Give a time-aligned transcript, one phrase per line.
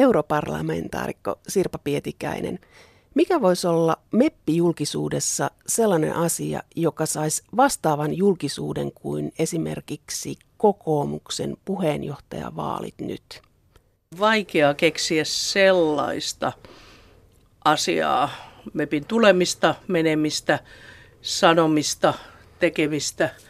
[0.00, 2.58] Europarlamentaarikko Sirpa Pietikäinen,
[3.14, 13.42] mikä voisi olla meppijulkisuudessa sellainen asia, joka saisi vastaavan julkisuuden kuin esimerkiksi kokoomuksen puheenjohtajavaalit nyt?
[14.18, 16.52] Vaikea keksiä sellaista
[17.64, 18.30] asiaa,
[18.74, 20.58] MEPin tulemista, menemistä,
[21.22, 22.14] sanomista,
[22.58, 23.30] tekemistä–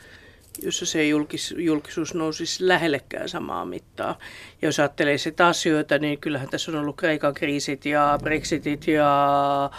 [0.62, 4.19] jossa se julkis, julkisuus nousisi lähellekään samaa mittaa.
[4.62, 9.71] Ja jos ajattelee sitä asioita, niin kyllähän tässä on ollut Kreikan kriisit ja Brexitit ja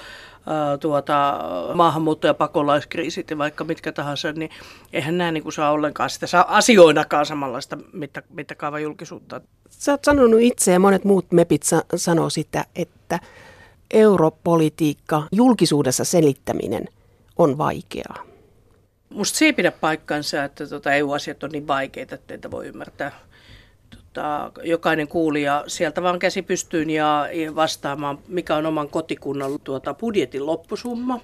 [0.80, 1.40] tuota,
[1.74, 4.50] maahanmuutto- ja pakolaiskriisit ja vaikka mitkä tahansa, niin
[4.94, 9.42] eihän nämä niin kuin saa ollenkaan sitä saa asioinakaan samanlaista mitta, mittakaavan julkisuutta.
[9.70, 13.20] Sä oot sanonut itse ja monet muut mepit sa- sanoo sitä, että
[13.94, 16.86] europolitiikka, julkisuudessa selittäminen
[17.38, 18.31] on vaikeaa.
[19.12, 23.12] Musta se ei pidä paikkansa, että tota EU-asiat on niin vaikeita, että teitä voi ymmärtää.
[23.90, 30.46] Tota, jokainen kuulija sieltä vaan käsi pystyyn ja vastaamaan, mikä on oman kotikunnan tuota, budjetin
[30.46, 31.22] loppusumma,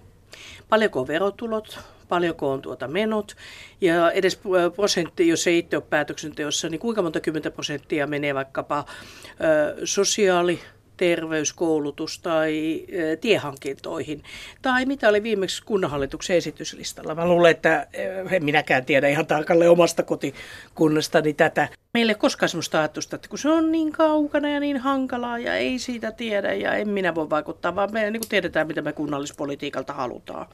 [0.70, 3.36] paljonko on verotulot, paljonko on tuota menot?
[3.82, 4.40] Ja edes
[4.76, 8.86] prosentti, jos ei itse ole päätöksenteossa, niin kuinka monta kymmentä prosenttia menee vaikkapa
[9.30, 10.60] ö, sosiaali-
[10.98, 12.86] terveyskoulutus tai
[13.22, 14.24] tiehankintoihin.
[14.62, 17.16] Tai mitä oli viimeksi kunnanhallituksen esityslistalla.
[17.16, 17.88] Mä luulen, että
[18.32, 21.68] en minäkään tiedä ihan tarkalleen omasta kotikunnastani tätä.
[21.94, 25.40] Meillä ei ole koskaan sellaista ajatusta, että kun se on niin kaukana ja niin hankalaa
[25.40, 28.94] ja ei siitä tiedä ja en minä voi vaikuttaa, vaan me niin tiedetään, mitä me
[28.94, 30.48] kunnallispolitiikalta halutaan.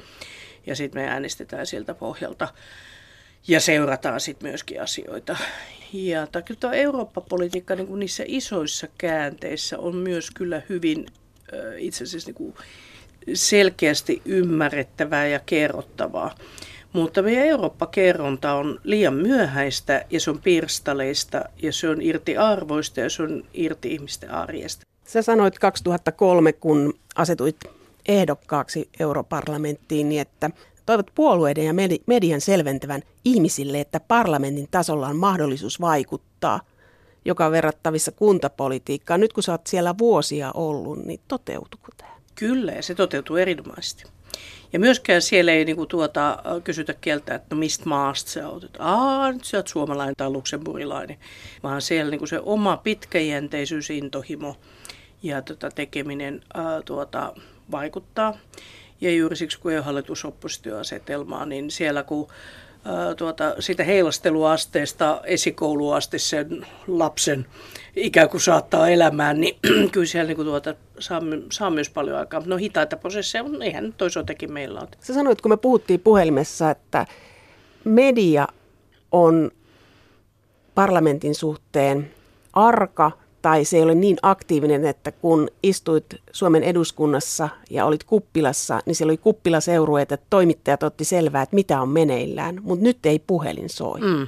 [0.66, 2.48] Ja sitten me äänestetään sieltä pohjalta
[3.48, 5.38] ja seurataan sitten myöskin asioita.
[5.94, 11.06] Ja kyllä tuo Eurooppa-politiikka niin niissä isoissa käänteissä on myös kyllä hyvin
[11.78, 12.54] itse asiassa niin kuin
[13.34, 16.36] selkeästi ymmärrettävää ja kerrottavaa.
[16.94, 23.00] Mutta meidän Eurooppa-kerronta on liian myöhäistä ja se on pirstaleista ja se on irti arvoista
[23.00, 24.86] ja se on irti ihmisten arjesta.
[25.06, 27.58] Sä sanoit 2003, kun asetuit
[28.08, 30.50] ehdokkaaksi europarlamenttiin, niin että
[30.86, 31.74] toivot puolueiden ja
[32.08, 36.60] median selventävän ihmisille, että parlamentin tasolla on mahdollisuus vaikuttaa,
[37.26, 39.20] joka on verrattavissa kuntapolitiikkaan.
[39.20, 42.12] Nyt kun sä oot siellä vuosia ollut, niin toteutuuko tämä?
[42.36, 44.04] Kyllä, ja se toteutuu erinomaisesti.
[44.74, 48.64] Ja myöskään siellä ei niinku tuota, kysytä kieltä, että no mistä maasta sä oot.
[48.64, 51.18] Että Aa, nyt sä oot suomalainen tai luksemburilainen.
[51.64, 54.56] Vaan siellä niinku se oma pitkäjänteisyys, intohimo
[55.24, 57.34] ja tota, tekeminen ää, tuota,
[57.72, 58.38] vaikuttaa.
[59.04, 62.28] Ja juuri siksi, kun ei ole hallitusoppositioasetelmaa, niin siellä kun
[62.86, 67.46] ää, tuota, sitä heilasteluasteesta esikouluaste sen lapsen
[67.96, 69.56] ikään kuin saattaa elämään, niin
[69.92, 71.22] kyllä siellä niin kuin tuota, saa,
[71.52, 72.42] saa myös paljon aikaa.
[72.46, 74.90] No hitaita prosesseja, mutta eihän nyt toisaaltakin meillä ole.
[75.00, 77.06] Sä sanoit, kun me puhuttiin puhelimessa, että
[77.84, 78.48] media
[79.12, 79.52] on
[80.76, 82.12] parlamentin suhteen
[82.54, 83.12] arka
[83.44, 88.96] tai se ei ole niin aktiivinen, että kun istuit Suomen eduskunnassa ja olit kuppilassa, niin
[88.96, 93.70] siellä oli kuppilaseurueet, että toimittajat otti selvää, että mitä on meneillään, mutta nyt ei puhelin
[93.70, 94.02] soi.
[94.02, 94.28] Mm.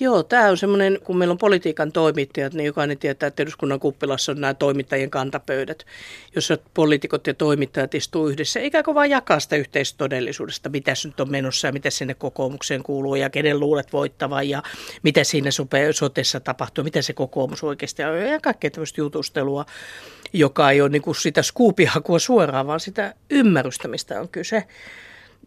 [0.00, 4.32] Joo, tämä on semmoinen, kun meillä on politiikan toimittajat, niin jokainen tietää, että eduskunnan kuppilassa
[4.32, 5.86] on nämä toimittajien kantapöydät,
[6.34, 11.68] jossa poliitikot ja toimittajat istuu yhdessä, kuin vaan jakaa sitä yhteistodellisuudesta, mitä nyt on menossa
[11.68, 14.62] ja mitä sinne kokoomukseen kuuluu ja kenen luulet voittavan ja
[15.02, 15.50] mitä siinä
[15.92, 19.64] sotessa tapahtuu, mitä se kokoomus oikeasti on ja kaikkea tämmöistä jutustelua,
[20.32, 24.64] joka ei ole niin kuin sitä skuupihakua suoraan, vaan sitä ymmärrystä, mistä on kyse.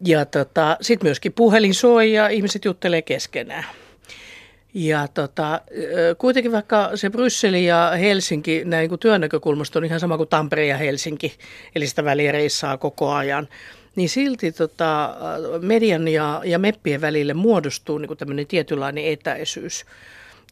[0.04, 3.64] Ja tota, sitten myöskin puhelin soi ja ihmiset juttelee keskenään.
[4.78, 5.60] Ja tota,
[6.18, 10.66] kuitenkin vaikka se Brysseli ja Helsinki näin kuin työn näkökulmasta on ihan sama kuin Tampere
[10.66, 11.32] ja Helsinki,
[11.74, 13.48] eli sitä väliä reissaa koko ajan,
[13.96, 15.16] niin silti tota,
[15.60, 19.84] median ja, ja meppien välille muodostuu niin kuin tämmöinen tietynlainen etäisyys.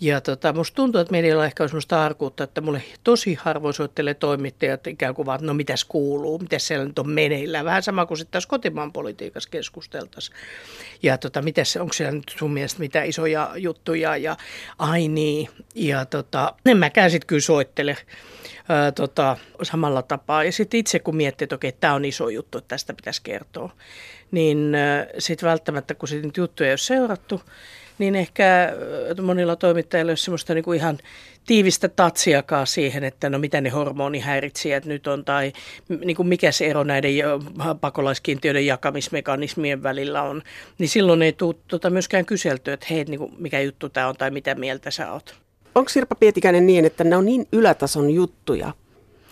[0.01, 4.87] Ja tota, musta tuntuu, että medialla ehkä sellaista arkuutta, että mulle tosi harvoin soittelee toimittajat
[4.87, 7.65] ikään kuin vaan, että no mitäs kuuluu, mitä siellä nyt on meneillään.
[7.65, 10.37] Vähän sama kuin sitten taas kotimaan politiikassa keskusteltaisiin.
[11.03, 14.37] Ja tota, mitäs, onko siellä nyt sun mielestä mitä isoja juttuja ja
[14.79, 15.49] ai niin.
[15.75, 17.97] Ja tota, en mäkään sitten kyllä soittele
[18.69, 20.45] ää, tota, samalla tapaa.
[20.45, 23.71] Ja sitten itse kun miettii, että okei, tämä on iso juttu, että tästä pitäisi kertoa,
[24.31, 24.73] niin
[25.19, 27.41] sitten välttämättä kun sitten juttuja ei ole seurattu,
[27.99, 28.73] niin ehkä
[29.23, 30.99] monilla toimittajilla olisi semmoista niin kuin ihan
[31.47, 35.53] tiivistä tatsiakaan siihen, että no mitä ne hormonihäiritsijät nyt on tai
[36.05, 37.13] niin kuin mikä se ero näiden
[37.81, 40.43] pakolaiskiintiöiden jakamismekanismien välillä on,
[40.79, 44.17] niin silloin ei tule tuota myöskään kyselty, että hei, niin kuin, mikä juttu tämä on
[44.17, 45.35] tai mitä mieltä sä oot.
[45.75, 48.73] Onko Sirpa Pietikäinen niin, että ne on niin ylätason juttuja,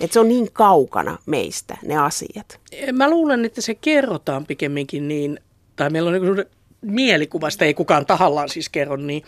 [0.01, 2.61] että se on niin kaukana meistä ne asiat?
[2.93, 5.41] Mä luulen, että se kerrotaan pikemminkin niin,
[5.77, 6.47] tai meillä on niin
[6.83, 9.23] mielikuvasta, ei kukaan tahallaan siis kerro, niin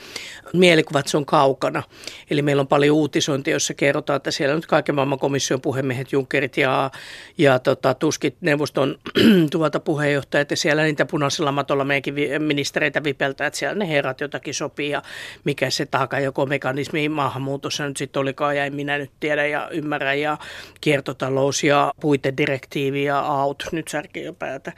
[0.53, 1.83] mielikuvat se on kaukana.
[2.31, 6.13] Eli meillä on paljon uutisointia, jossa kerrotaan, että siellä on nyt kaiken maailman komission puhemiehet,
[6.13, 6.91] Junckerit ja,
[7.39, 8.99] ja tota, tuskit neuvoston
[9.51, 14.55] tuota puheenjohtajat ja siellä niitä punaisella matolla meidänkin ministereitä vipeltää, että siellä ne herrat jotakin
[14.55, 15.03] sopii ja
[15.45, 15.87] mikä se
[16.23, 20.39] joko mekanismi maahanmuutossa nyt sitten olikaan ja en minä nyt tiedä ja ymmärrä ja
[20.81, 24.73] kiertotalous ja puitedirektiivi ja out, nyt särkee jo päätä.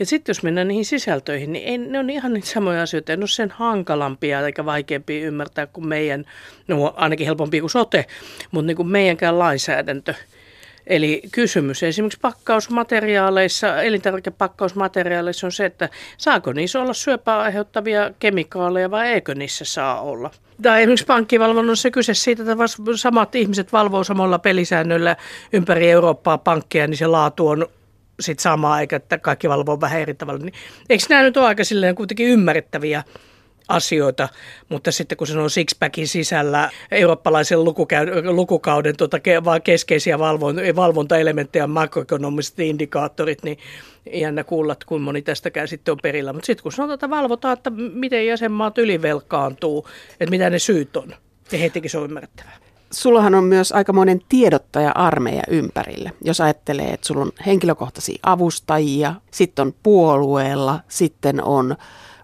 [0.00, 3.12] Ja sitten jos mennään niihin sisältöihin, niin ei, ne on ihan niitä samoja asioita.
[3.12, 6.24] En ole sen hankalampia eikä vaikeampia ymmärtää kuin meidän,
[6.68, 8.06] no ainakin helpompi kuin sote,
[8.50, 10.14] mutta niin kuin meidänkään lainsäädäntö.
[10.86, 19.08] Eli kysymys esimerkiksi pakkausmateriaaleissa, elintarvikepakkausmateriaaleissa on se, että saako niissä olla syöpää aiheuttavia kemikaaleja vai
[19.08, 20.30] eikö niissä saa olla.
[20.62, 22.64] Tai esimerkiksi pankkivalvonnassa kyse siitä, että
[22.96, 25.16] samat ihmiset valvoo samalla pelisäännöillä
[25.52, 27.66] ympäri Eurooppaa pankkia, niin se laatu on
[28.20, 30.44] sit samaa, eikä että kaikki valvoo vähän eri tavalla.
[30.44, 30.54] Niin,
[30.90, 33.04] eikö nämä nyt ole aika silleen kuitenkin ymmärrettäviä
[33.68, 34.28] asioita,
[34.68, 37.64] mutta sitten kun se on Sixpackin sisällä eurooppalaisen
[38.24, 40.18] lukukauden tuota, vaan keskeisiä
[40.76, 43.58] valvontaelementtejä, makroekonomiset indikaattorit, niin
[44.12, 46.32] jännä kuulla, että kuinka moni tästäkään sitten on perillä.
[46.32, 51.14] Mutta sitten kun sanotaan, että valvotaan, että miten jäsenmaat ylivelkaantuu, että mitä ne syyt on,
[51.52, 52.56] niin hetikin se on ymmärrettävää
[52.92, 56.10] sullahan on myös aikamoinen tiedottaja-armeija ympärillä.
[56.24, 61.76] Jos ajattelee, että sulla on henkilökohtaisia avustajia, sitten on puolueella, sitten on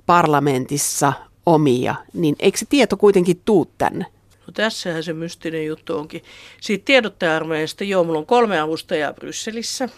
[0.06, 1.12] parlamentissa
[1.46, 4.06] omia, niin eikö se tieto kuitenkin tuu tänne?
[4.46, 6.22] No tässähän se mystinen juttu onkin.
[6.60, 9.88] Siitä tiedottaja-armeijasta, joo, mulla on kolme avustajaa Brysselissä.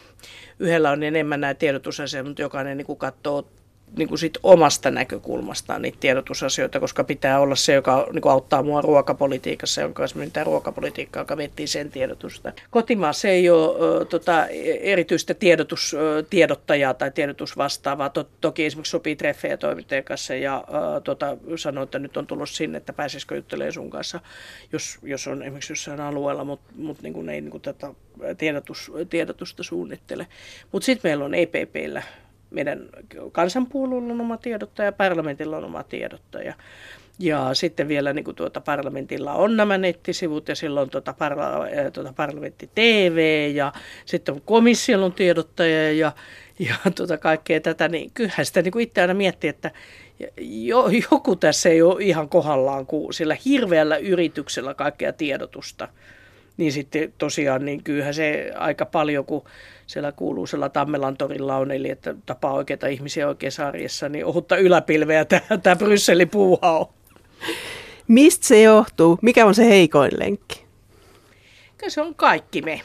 [0.59, 3.49] Yhdellä on enemmän nämä tiedotusasioita, mutta jokainen niin katsoo
[3.96, 8.62] niin kuin sit omasta näkökulmastaan niitä tiedotusasioita, koska pitää olla se, joka niin kuin auttaa
[8.62, 12.52] mua ruokapolitiikassa, jonka kanssa mitään ruokapolitiikkaa, joka miettii sen tiedotusta.
[12.70, 14.46] Kotimaassa ei ole tota,
[14.81, 15.96] erityistä tiedotus,
[16.31, 18.08] tiedottajaa tai tiedotusvastaavaa.
[18.08, 20.64] To, toki esimerkiksi sopii treffejä toimittajan kanssa ja
[21.05, 24.20] tota, sanoo, että nyt on tullut sinne, että pääsisikö juttelemaan sun kanssa,
[24.73, 27.94] jos, jos on esimerkiksi jossain alueella, mutta mut, niin ei niin kuin tätä
[28.38, 30.26] tiedotus, tiedotusta suunnittele.
[30.73, 32.02] Mutta sitten meillä on EPPllä
[32.50, 32.89] meidän
[33.33, 36.55] kansanpuolueella on oma tiedottaja, parlamentilla on oma tiedottaja.
[37.19, 41.50] Ja sitten vielä niin kuin tuota, parlamentilla on nämä nettisivut ja silloin tuota, parla,
[41.93, 43.73] tuota, parlamentti TV ja
[44.05, 46.12] sitten on komission on tiedottaja ja,
[46.59, 47.89] ja tuota, kaikkea tätä.
[47.89, 49.71] Niin kyllähän sitä niin kuin itse aina miettii, että
[50.41, 55.89] jo, joku tässä ei ole ihan kohdallaan, kun sillä hirveällä yrityksellä kaikkea tiedotusta.
[56.59, 59.45] Niin sitten tosiaan, niin kyllähän se aika paljon, kun
[59.87, 65.25] siellä kuuluisella Tammelan torilla on, eli että tapaa oikeita ihmisiä oikeassa arjessa, niin ohutta yläpilveä
[65.63, 66.87] tämä Brysselin puuha on.
[68.09, 69.19] Mistä se johtuu?
[69.23, 70.65] Mikä on se heikoin lenkki?
[71.79, 72.81] Kyllä se on kaikki me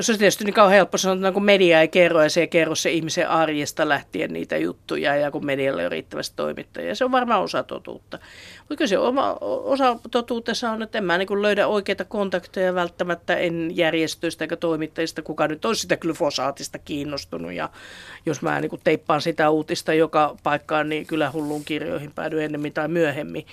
[0.00, 2.48] se on tietysti niin kauhean helppo sanoa, että kun media ei kerro ja se ei
[2.48, 6.94] kerro se ihmisen arjesta lähtien niitä juttuja ja kun medialla on riittävästi toimittajia.
[6.94, 8.18] Se on varmaan osa totuutta.
[8.58, 13.36] Mutta kyllä se oma, osa totuutessa on, että en mä niin löydä oikeita kontakteja välttämättä
[13.36, 17.52] en järjestöistä eikä toimittajista, kuka nyt on sitä glyfosaatista kiinnostunut.
[17.52, 17.70] Ja
[18.26, 22.88] jos mä niin teippaan sitä uutista joka paikkaan, niin kyllä hullun kirjoihin päädy ennemmin tai
[22.88, 23.46] myöhemmin.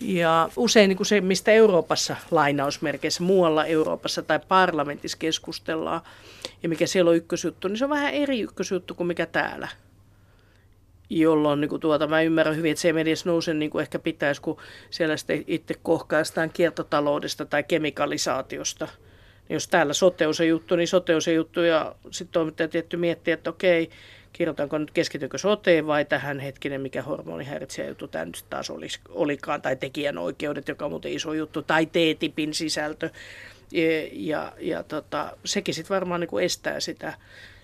[0.00, 6.00] Ja usein niin kuin se, mistä Euroopassa lainausmerkeissä, muualla Euroopassa tai parlamentissa keskustellaan,
[6.62, 9.68] ja mikä siellä on ykkösjuttu, niin se on vähän eri ykkösjuttu kuin mikä täällä.
[11.10, 13.98] Jolloin niin kuin tuota, mä ymmärrän hyvin, että se ei edes nouse niin kuin ehkä
[13.98, 14.56] pitäisi, kun
[14.90, 18.88] siellä sitten itse kohkaistaan kiertotaloudesta tai kemikalisaatiosta.
[19.48, 22.68] Niin jos täällä sote on se juttu, niin sote on se juttu, ja sitten toimittaja
[22.68, 23.90] tietty miettii, että okei,
[24.38, 29.62] kirjoitanko nyt keskitykö soteen vai tähän hetkinen, mikä hormonihäiritsejä juttu tämä nyt taas olisi, olikaan,
[29.62, 33.10] tai tekijänoikeudet, joka on muuten iso juttu, tai T-tipin sisältö.
[33.72, 37.14] Ja, ja, ja tota, sekin sitten varmaan niin kuin estää sitä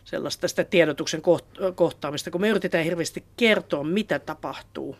[0.05, 1.23] sellaista sitä tiedotuksen
[1.75, 4.97] kohtaamista, kun me yritetään hirveästi kertoa, mitä tapahtuu.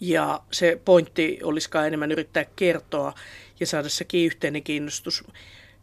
[0.00, 3.14] Ja se pointti olisikaan enemmän yrittää kertoa
[3.60, 5.24] ja saada sekin yhteinen kiinnostus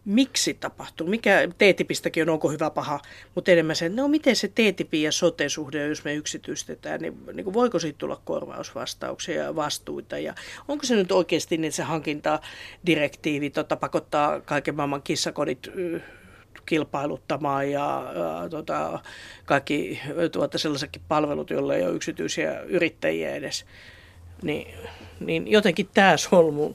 [0.09, 2.99] miksi tapahtuu, mikä T-tipistäkin on, onko hyvä paha,
[3.35, 4.59] mutta enemmän se, no miten se t
[4.93, 10.17] ja sote-suhde, jos me yksityistetään, niin, niin kuin voiko siitä tulla korvausvastauksia ja vastuita?
[10.17, 10.33] Ja
[10.67, 15.69] onko se nyt oikeasti niin, se hankintadirektiivi tota, pakottaa kaiken maailman kissakodit
[16.65, 18.99] kilpailuttamaan ja, ja tota,
[19.45, 20.01] kaikki
[20.31, 23.65] tuota, sellaisetkin palvelut, joilla ei ole yksityisiä yrittäjiä edes,
[24.41, 24.67] niin,
[25.19, 26.73] niin jotenkin tämä solmu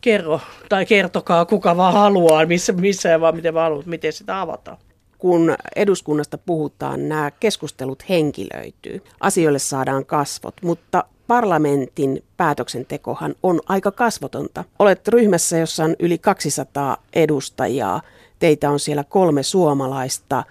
[0.00, 4.40] kerro tai kertokaa kuka vaan haluaa, missä, missä ja vaan miten vaan haluat, miten sitä
[4.40, 4.76] avataan.
[5.18, 14.64] Kun eduskunnasta puhutaan, nämä keskustelut henkilöityy, asioille saadaan kasvot, mutta parlamentin päätöksentekohan on aika kasvotonta.
[14.78, 18.02] Olet ryhmässä, jossa on yli 200 edustajaa,
[18.38, 20.44] teitä on siellä kolme suomalaista,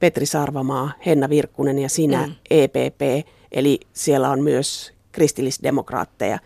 [0.00, 2.34] Petri Sarvamaa, Henna Virkkunen ja sinä mm.
[2.50, 6.38] EPP, eli siellä on myös kristillisdemokraatteja.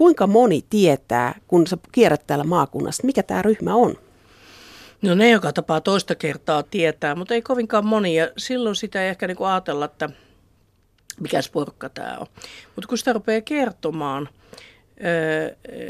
[0.00, 3.96] Kuinka moni tietää, kun sä kierrät täällä maakunnassa, mikä tämä ryhmä on?
[5.02, 8.14] No ne, joka tapaa toista kertaa tietää, mutta ei kovinkaan moni.
[8.14, 10.08] Ja silloin sitä ei ehkä niinku ajatella, että
[11.20, 12.26] mikä porukka tämä on.
[12.76, 14.28] Mutta kun sitä rupeaa kertomaan,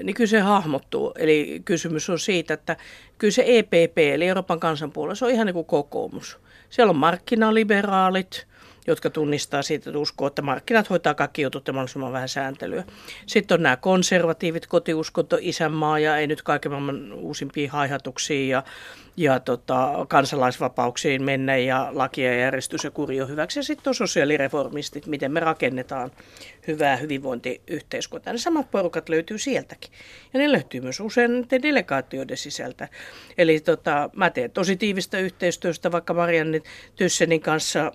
[0.03, 1.13] niin kyllä se hahmottuu.
[1.19, 2.77] Eli kysymys on siitä, että
[3.19, 6.39] kyllä se EPP, eli Euroopan kansanpuolue, se on ihan niin kuin kokoomus.
[6.71, 8.47] Siellä on markkinaliberaalit,
[8.87, 12.85] jotka tunnistaa siitä, että uskoo, että markkinat hoitaa kaikki jutut ja mahdollisimman vähän sääntelyä.
[13.27, 18.63] Sitten on nämä konservatiivit, kotiuskonto, isänmaa ja ei nyt kaiken maailman uusimpiin haihatuksiin ja
[19.21, 23.59] ja tota, kansalaisvapauksiin mennä ja lakia ja järjestys ja kuri on hyväksi.
[23.59, 26.11] Ja sitten on sosiaalireformistit, miten me rakennetaan
[26.67, 28.33] hyvää hyvinvointiyhteiskuntaa.
[28.33, 29.91] Ne samat porukat löytyy sieltäkin.
[30.35, 32.89] Ja ne löytyy myös usein delegaatioiden sisältä.
[33.39, 36.63] Eli tota, mä teen tosi tiivistä yhteistyöstä vaikka Marianne
[36.97, 37.93] Tyssenin kanssa,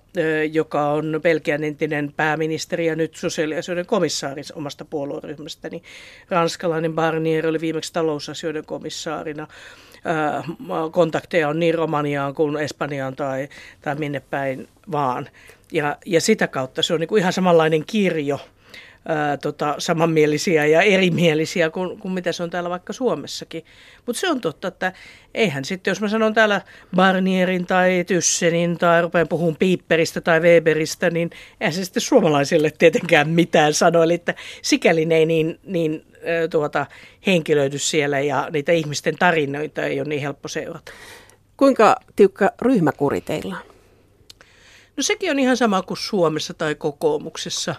[0.51, 5.83] joka on Belgian entinen pääministeri ja nyt sosiaaliasioiden komissaari omasta puolueryhmästäni.
[6.29, 9.47] Ranskalainen Barnier oli viimeksi talousasioiden komissaarina
[10.91, 13.49] kontakteja on niin Romaniaan kuin Espanjaan tai,
[13.81, 15.29] tai minne päin vaan.
[15.71, 18.39] Ja, ja sitä kautta se on niin kuin ihan samanlainen kirjo
[19.07, 23.65] ää, tota, samanmielisiä ja erimielisiä kuin, kuin mitä se on täällä vaikka Suomessakin.
[24.05, 24.93] Mutta se on totta, että
[25.33, 26.61] eihän sitten, jos mä sanon täällä
[26.95, 31.29] Barnierin tai Tyssenin tai rupean puhumaan Piipperistä tai Weberistä, niin
[31.61, 34.03] eihän se sitten suomalaisille tietenkään mitään sano.
[34.03, 36.05] Eli että sikäli ne ei niin, niin
[36.49, 36.85] tuota,
[37.27, 40.91] henkilöity siellä ja niitä ihmisten tarinoita ei ole niin helppo seurata.
[41.57, 43.74] Kuinka tiukka ryhmäkuri teillä on?
[44.97, 47.75] No sekin on ihan sama kuin Suomessa tai kokoomuksessa.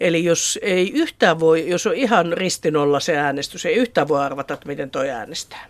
[0.00, 4.54] Eli jos ei yhtään voi, jos on ihan ristinolla se äänestys, ei yhtään voi arvata,
[4.54, 5.66] että miten toi äänestää.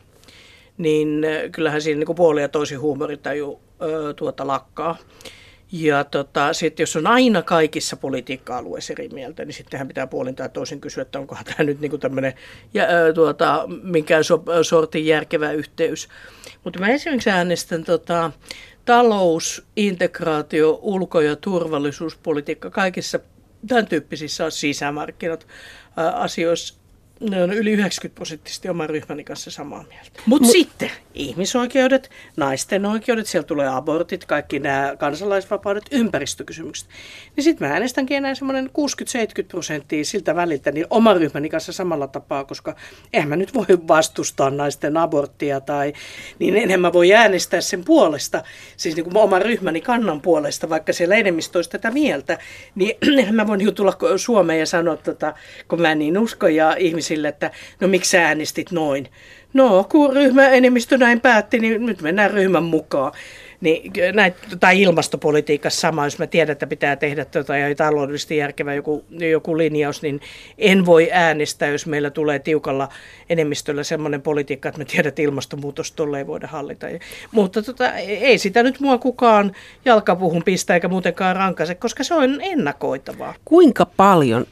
[0.79, 3.61] Niin kyllähän siinä niin puoli ja toisin huumoritaju
[4.17, 4.97] tuota lakkaa.
[5.75, 10.49] Ja tota, sitten jos on aina kaikissa politiikka-alueissa eri mieltä, niin sittenhän pitää puolin tai
[10.49, 12.35] toisin kysyä, että onkohan tämä nyt niinku tämmöinen
[12.75, 12.85] ja,
[13.15, 16.09] tuota, minkään so, sortin järkevä yhteys.
[16.65, 18.31] Mutta mä esimerkiksi äänestän tota,
[18.85, 23.21] talous, integraatio, ulko- ja turvallisuuspolitiikka kaikissa
[23.67, 25.47] tämän tyyppisissä sisämarkkinat
[26.15, 26.75] asioissa
[27.31, 30.21] ne on yli 90 prosenttisesti oman ryhmäni kanssa samaa mieltä.
[30.27, 36.89] Mutta Mut, sitten ihmisoikeudet, naisten oikeudet, siellä tulee abortit, kaikki nämä kansalaisvapaudet, ympäristökysymykset.
[37.37, 38.71] Niin sitten mä äänestänkin enää semmoinen
[39.43, 42.77] 60-70 prosenttia siltä väliltä niin oman ryhmäni kanssa samalla tapaa, koska
[43.13, 45.93] eihän mä nyt voi vastustaa naisten aborttia tai
[46.39, 48.43] niin enemmän voi äänestää sen puolesta,
[48.77, 52.39] siis niin kuin oman ryhmäni kannan puolesta, vaikka siellä enemmistö olisi tätä mieltä,
[52.75, 55.35] niin eihän mä voin tulla Suomeen ja sanoa, tota,
[55.69, 56.77] kun mä niin uskon ja
[57.13, 57.51] ihmisille, että
[57.81, 59.09] no miksi äänestit noin.
[59.55, 63.13] No, kun ryhmän enemmistö näin päätti, niin nyt mennään ryhmän mukaan.
[63.61, 68.75] Niin, näin, tai ilmastopolitiikassa sama, jos mä tiedän, että pitää tehdä tota, ja taloudellisesti järkevä
[68.75, 70.21] joku, joku linjaus, niin
[70.59, 72.89] en voi äänestää, jos meillä tulee tiukalla
[73.31, 76.87] enemmistöllä semmoinen politiikka, että me tiedät, että ilmastonmuutos tuolla ei voida hallita.
[77.33, 79.53] Mutta tota, ei sitä nyt mua kukaan
[79.85, 83.35] jalkapuhun pistä eikä muutenkaan rankase, koska se on ennakoitavaa.
[83.45, 84.47] Kuinka paljon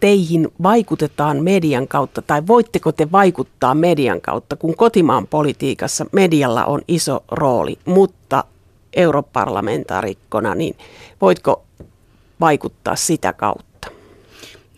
[0.00, 6.80] teihin vaikutetaan median kautta tai voitteko te vaikuttaa median kautta, kun kotimaan politiikassa medialla on
[6.88, 8.44] iso rooli, mutta
[8.92, 10.76] europarlamentaarikkona, niin
[11.20, 11.62] voitko
[12.40, 13.90] vaikuttaa sitä kautta?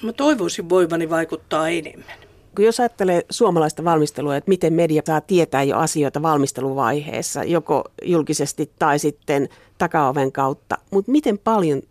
[0.02, 2.18] Mä toivoisin voivani vaikuttaa enemmän.
[2.56, 8.70] Kun jos ajattelee suomalaista valmistelua, että miten media saa tietää jo asioita valmisteluvaiheessa, joko julkisesti
[8.78, 9.48] tai sitten
[9.78, 11.82] takaoven kautta, mutta miten paljon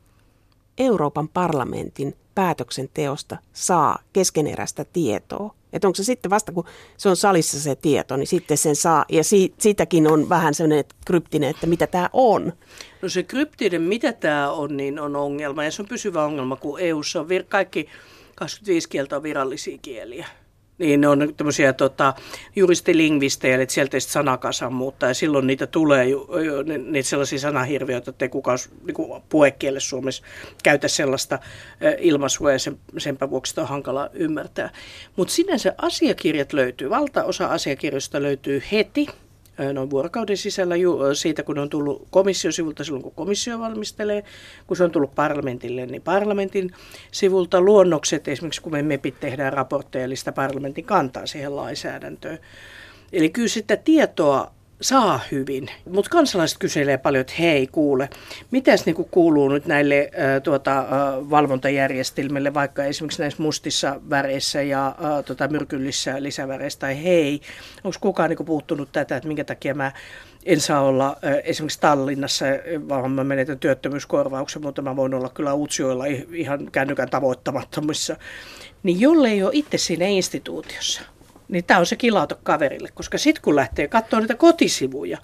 [0.77, 5.53] Euroopan parlamentin päätöksenteosta saa keskeneräistä tietoa.
[5.74, 6.65] Että onko se sitten vasta, kun
[6.98, 9.06] se on salissa se tieto, niin sitten sen saa.
[9.10, 12.53] Ja si- siitäkin on vähän sellainen kryptinen, että mitä tämä on.
[13.01, 15.63] No se kryptinen, mitä tämä on, niin on ongelma.
[15.63, 17.89] Ja se on pysyvä ongelma, kun EU:ssa on vir- kaikki
[18.36, 20.27] 25 kieltä on virallisia kieliä
[20.77, 22.13] niin ne on tämmöisiä tota,
[22.55, 26.05] juristilingvistejä, että sieltä sanakasan muuttaa, ja silloin niitä tulee
[26.86, 30.24] niitä sellaisia sanahirviöitä, että ei kukaan niin puhekielessä Suomessa
[30.63, 31.39] käytä sellaista
[32.00, 34.69] ilmaisua, ja sen, senpä vuoksi sitä on hankala ymmärtää.
[35.15, 39.07] Mutta sinänsä asiakirjat löytyy, valtaosa asiakirjoista löytyy heti,
[39.74, 40.76] noin vuorokauden sisällä
[41.14, 44.24] siitä, kun on tullut komission sivulta silloin, kun komissio valmistelee,
[44.68, 46.72] kun se on tullut parlamentille, niin parlamentin
[47.12, 52.40] sivulta luonnokset, esimerkiksi kun me MEPit tehdään raportteja, eli sitä parlamentin kantaa siihen lainsäädäntöön.
[53.14, 58.10] Eli kyllä sitä tietoa saa hyvin, mutta kansalaiset kyselee paljon, että hei kuule,
[58.51, 60.86] mitäs niinku kuuluu nyt näille ä, tuota, ä,
[61.29, 67.41] valvontajärjestelmille, vaikka esimerkiksi näissä mustissa väreissä ja ä, tuota, myrkyllissä lisäväreissä, tai hei,
[67.84, 69.91] onko kukaan niinku puuttunut tätä, että minkä takia mä
[70.46, 72.46] en saa olla ä, esimerkiksi Tallinnassa,
[72.89, 78.15] vaan mä menetän työttömyyskorvauksen, mutta mä voin olla kyllä Utsjoilla ihan kännykän tavoittamattomissa.
[78.84, 81.01] Niin jollei ole itse siinä instituutiossa,
[81.50, 85.18] niin tämä on se kilauto kaverille, koska sitten kun lähtee katsoa niitä kotisivuja,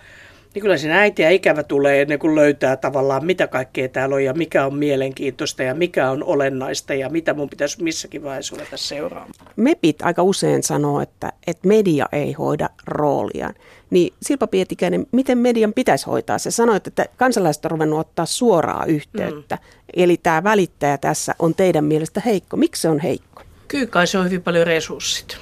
[0.53, 4.34] niin kyllä siinä äitiä ikävä tulee ennen kuin löytää tavallaan mitä kaikkea täällä on ja
[4.34, 9.34] mikä on mielenkiintoista ja mikä on olennaista ja mitä mun pitäisi missäkin vaiheessa ruveta seuraamaan.
[9.56, 13.53] MEPit aika usein sanoo, että, että media ei hoida rooliaan.
[13.89, 16.38] Niin Silpa Pietikäinen, miten median pitäisi hoitaa?
[16.38, 19.56] Se sanoi, että kansalaiset on ruvennut ottaa suoraa yhteyttä.
[19.56, 19.62] Mm.
[19.94, 22.58] Eli tämä välittäjä tässä on teidän mielestä heikko.
[22.58, 23.42] Miksi se on heikko?
[23.68, 25.38] Kyllä kai se on hyvin paljon resurssit.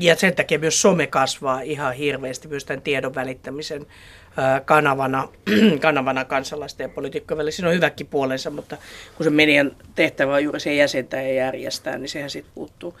[0.00, 3.86] Ja sen takia myös some kasvaa ihan hirveästi myös tämän tiedon välittämisen
[4.64, 5.28] kanavana,
[5.80, 7.50] kanavana kansalaisten ja poliitikkojen välillä.
[7.50, 8.76] Siinä on hyväkin puolensa, mutta
[9.16, 12.94] kun se median tehtävä on juuri se jäsentää ja järjestää, niin sehän sitten puuttuu.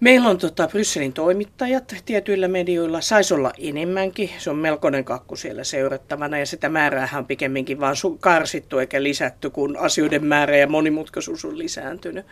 [0.00, 3.00] Meillä on tota, Brysselin toimittajat tietyillä medioilla.
[3.00, 4.30] Saisi olla enemmänkin.
[4.38, 9.50] Se on melkoinen kakku siellä seurattavana ja sitä määrää on pikemminkin vaan karsittu eikä lisätty,
[9.50, 12.26] kun asioiden määrä ja monimutkaisuus on lisääntynyt.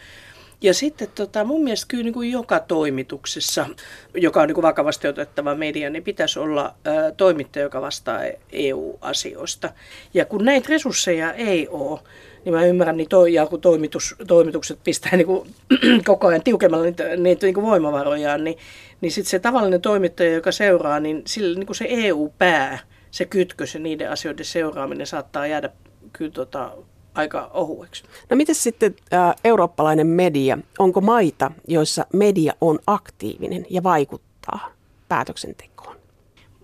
[0.63, 3.67] Ja sitten tota, mun mielestä kyllä niin kuin joka toimituksessa,
[4.15, 8.21] joka on niin kuin vakavasti otettava media, niin pitäisi olla ä, toimittaja, joka vastaa
[8.53, 9.71] EU-asioista.
[10.15, 12.01] Ja kun näitä resursseja ei ole,
[12.45, 15.51] niin mä ymmärrän, niin toi, ja kun toimitus, toimitukset pistää niin kuin,
[16.05, 18.59] koko ajan tiukemmalla niitä, niitä niin kuin voimavarojaan, niin,
[19.01, 22.79] niin sitten se tavallinen toimittaja, joka seuraa, niin, sillä, niin kuin se EU-pää,
[23.11, 25.71] se kytkös ja niiden asioiden seuraaminen saattaa jäädä
[26.13, 26.73] kyllä tota,
[27.17, 28.05] aika ohueksi.
[28.31, 30.59] No miten sitten ä, eurooppalainen media?
[30.79, 34.73] Onko maita, joissa media on aktiivinen ja vaikuttaa
[35.09, 35.97] päätöksentekoon?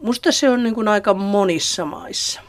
[0.00, 2.40] Musta se on niin kuin aika monissa maissa.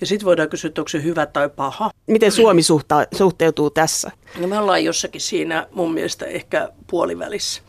[0.00, 1.90] Ja sitten voidaan kysyä, että onko se hyvä tai paha.
[2.06, 4.10] Miten Suomi suhta, suhteutuu tässä?
[4.38, 7.62] No me ollaan jossakin siinä mun mielestä ehkä puolivälissä.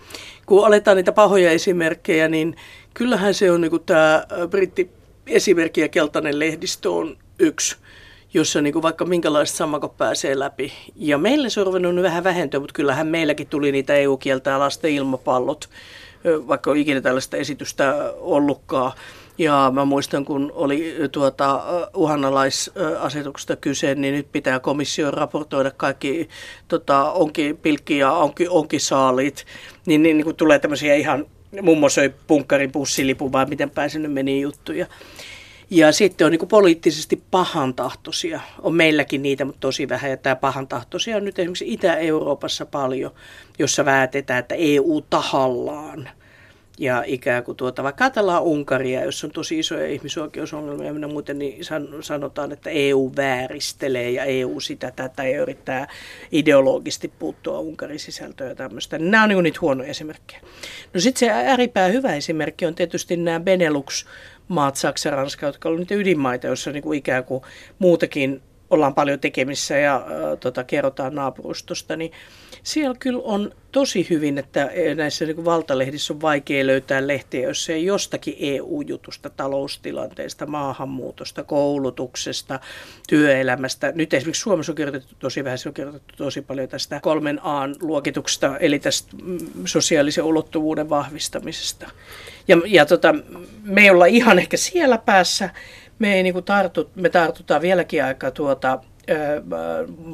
[0.45, 2.55] Kun aletaan niitä pahoja esimerkkejä, niin
[2.93, 4.89] kyllähän se on niin tämä britti
[5.27, 7.75] esimerkki ja keltainen lehdistö on yksi
[8.33, 10.73] jossa niin kuin vaikka minkälaista sammakot pääsee läpi.
[10.95, 15.69] Ja meillä se on ruvennut vähän vähentyä, mutta kyllähän meilläkin tuli niitä EU-kieltä lasten ilmapallot,
[16.47, 18.91] vaikka on ikinä tällaista esitystä ollutkaan.
[19.37, 21.63] Ja mä muistan, kun oli tuota,
[21.95, 26.29] uhanalaisasetuksesta kyse, niin nyt pitää komissio raportoida kaikki
[26.67, 29.45] tota, onkin pilkki ja onkin, onkin saalit.
[29.85, 31.25] Niin, niin, niin kun tulee tämmöisiä ihan
[31.61, 34.85] mummo söi punkkarin bussilipun, vai miten pääsen nyt meni juttuja.
[35.69, 38.39] Ja sitten on niin poliittisesti pahantahtoisia.
[38.61, 40.11] On meilläkin niitä, mutta tosi vähän.
[40.11, 43.11] Ja tämä pahantahtoisia on nyt esimerkiksi Itä-Euroopassa paljon,
[43.59, 46.09] jossa väätetään, että EU tahallaan.
[46.79, 51.59] Ja ikään kuin tuota, vaikka ajatellaan Unkaria, jossa on tosi isoja ihmisoikeusongelmia ja muuten, niin
[52.01, 55.87] sanotaan, että EU vääristelee ja EU sitä tätä ja yrittää
[56.31, 58.99] ideologisesti puuttua Unkarin sisältöön ja tämmöistä.
[58.99, 60.41] Nämä on niin niitä huonoja esimerkkejä.
[60.93, 64.05] No sitten se ääripää hyvä esimerkki on tietysti nämä Benelux
[64.47, 67.43] maat, Saksa ja Ranska, jotka ovat niitä ydinmaita, joissa niin kuin ikään kuin
[67.79, 72.11] muutakin ollaan paljon tekemissä ja äh, tota, kerrotaan naapurustosta, niin
[72.63, 77.85] siellä kyllä on tosi hyvin, että näissä niin valtalehdissä on vaikea löytää lehtiä, jos ei
[77.85, 82.59] jostakin EU-jutusta, taloustilanteesta, maahanmuutosta, koulutuksesta,
[83.09, 83.91] työelämästä.
[83.95, 88.57] Nyt esimerkiksi Suomessa on kirjoitettu tosi vähän, se on kirjoitettu tosi paljon tästä kolmen A-luokituksesta,
[88.57, 91.89] eli tästä mm, sosiaalisen ulottuvuuden vahvistamisesta.
[92.47, 93.15] Ja, ja tota,
[93.63, 95.49] me ei olla ihan ehkä siellä päässä,
[95.99, 98.79] me, ei niin kuin tartu, me tartutaan vieläkin aika tuota,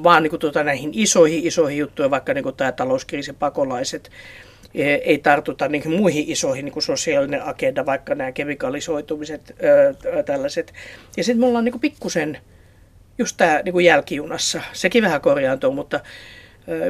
[0.03, 4.11] vaan niin kuin tuota näihin isoihin, isoihin juttuihin, vaikka niin kuin tämä talouskriisi, pakolaiset,
[4.75, 9.55] e, ei tartuta niin muihin isoihin niin kuin sosiaalinen agenda, vaikka nämä kemikalisoitumiset,
[10.25, 10.73] tällaiset.
[11.17, 12.37] Ja sitten me ollaan niin pikkusen
[13.17, 14.61] just tämä niin jälkijunassa.
[14.73, 15.99] Sekin vähän korjaantuu, mutta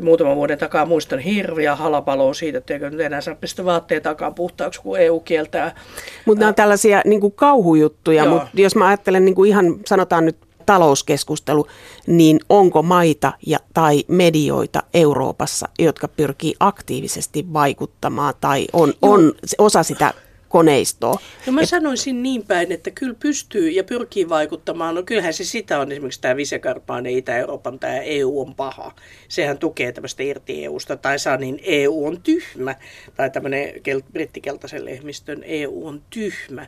[0.01, 4.31] muutaman vuoden takaa muistan hirviä halapaloa siitä, että eikö nyt enää saa pistä vaatteet takaa
[4.31, 5.75] puhtaaksi, kun EU kieltää.
[6.25, 10.25] Mutta nämä on tällaisia niin kuin kauhujuttuja, mutta jos mä ajattelen niin kuin ihan sanotaan
[10.25, 10.37] nyt
[10.69, 11.67] talouskeskustelu,
[12.07, 19.83] niin onko maita ja, tai medioita Euroopassa, jotka pyrkii aktiivisesti vaikuttamaan tai on, on osa
[19.83, 20.13] sitä
[20.49, 21.19] koneistoa.
[21.45, 21.69] No mä Et...
[21.69, 24.95] sanoisin niin päin, että kyllä pystyy ja pyrkii vaikuttamaan.
[24.95, 28.91] No kyllähän se sitä on esimerkiksi tämä Visekarpaan ja Itä-Euroopan tämä EU on paha.
[29.27, 32.75] Sehän tukee tämmöistä irti EUsta tai saa niin EU on tyhmä.
[33.15, 33.73] Tai tämmöinen
[34.13, 36.67] brittikeltaisen lehmistön EU on tyhmä.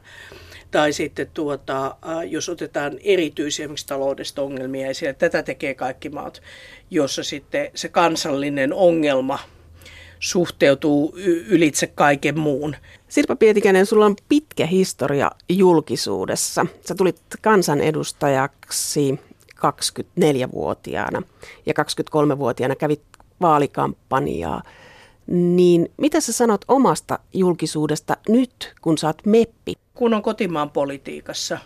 [0.72, 1.96] Tai sitten tuota,
[2.30, 6.42] jos otetaan erityisiä esimerkiksi taloudesta ongelmia esille, tätä tekee kaikki maat,
[6.90, 9.40] jossa sitten se kansallinen ongelma–
[10.22, 11.14] suhteutuu
[11.48, 12.76] ylitse kaiken muun.
[13.08, 16.66] Sirpa Pietikäinen, sulla on pitkä historia julkisuudessa.
[16.88, 19.20] Sä tulit kansanedustajaksi
[19.56, 21.22] 24-vuotiaana
[21.66, 23.02] ja 23-vuotiaana kävit
[23.42, 24.64] vaalikampanjaa.
[25.28, 29.74] Niin mitä sä sanot omasta julkisuudesta nyt, kun sä oot meppi?
[29.94, 31.58] Kun on kotimaan politiikassa,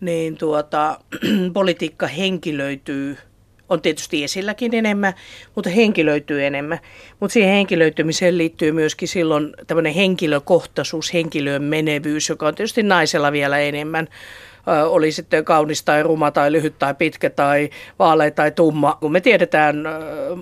[0.00, 1.00] niin tuota,
[1.52, 3.16] politiikka henkilöityy–
[3.74, 5.14] on tietysti esilläkin enemmän,
[5.54, 6.78] mutta henkilöityy enemmän.
[7.20, 13.58] Mutta siihen henkilöitymiseen liittyy myöskin silloin tämmöinen henkilökohtaisuus, henkilön menevyys, joka on tietysti naisella vielä
[13.58, 14.08] enemmän.
[14.88, 19.20] Oli sitten kaunis tai ruma tai lyhyt tai pitkä tai vaalea tai tumma, kun me
[19.20, 19.84] tiedetään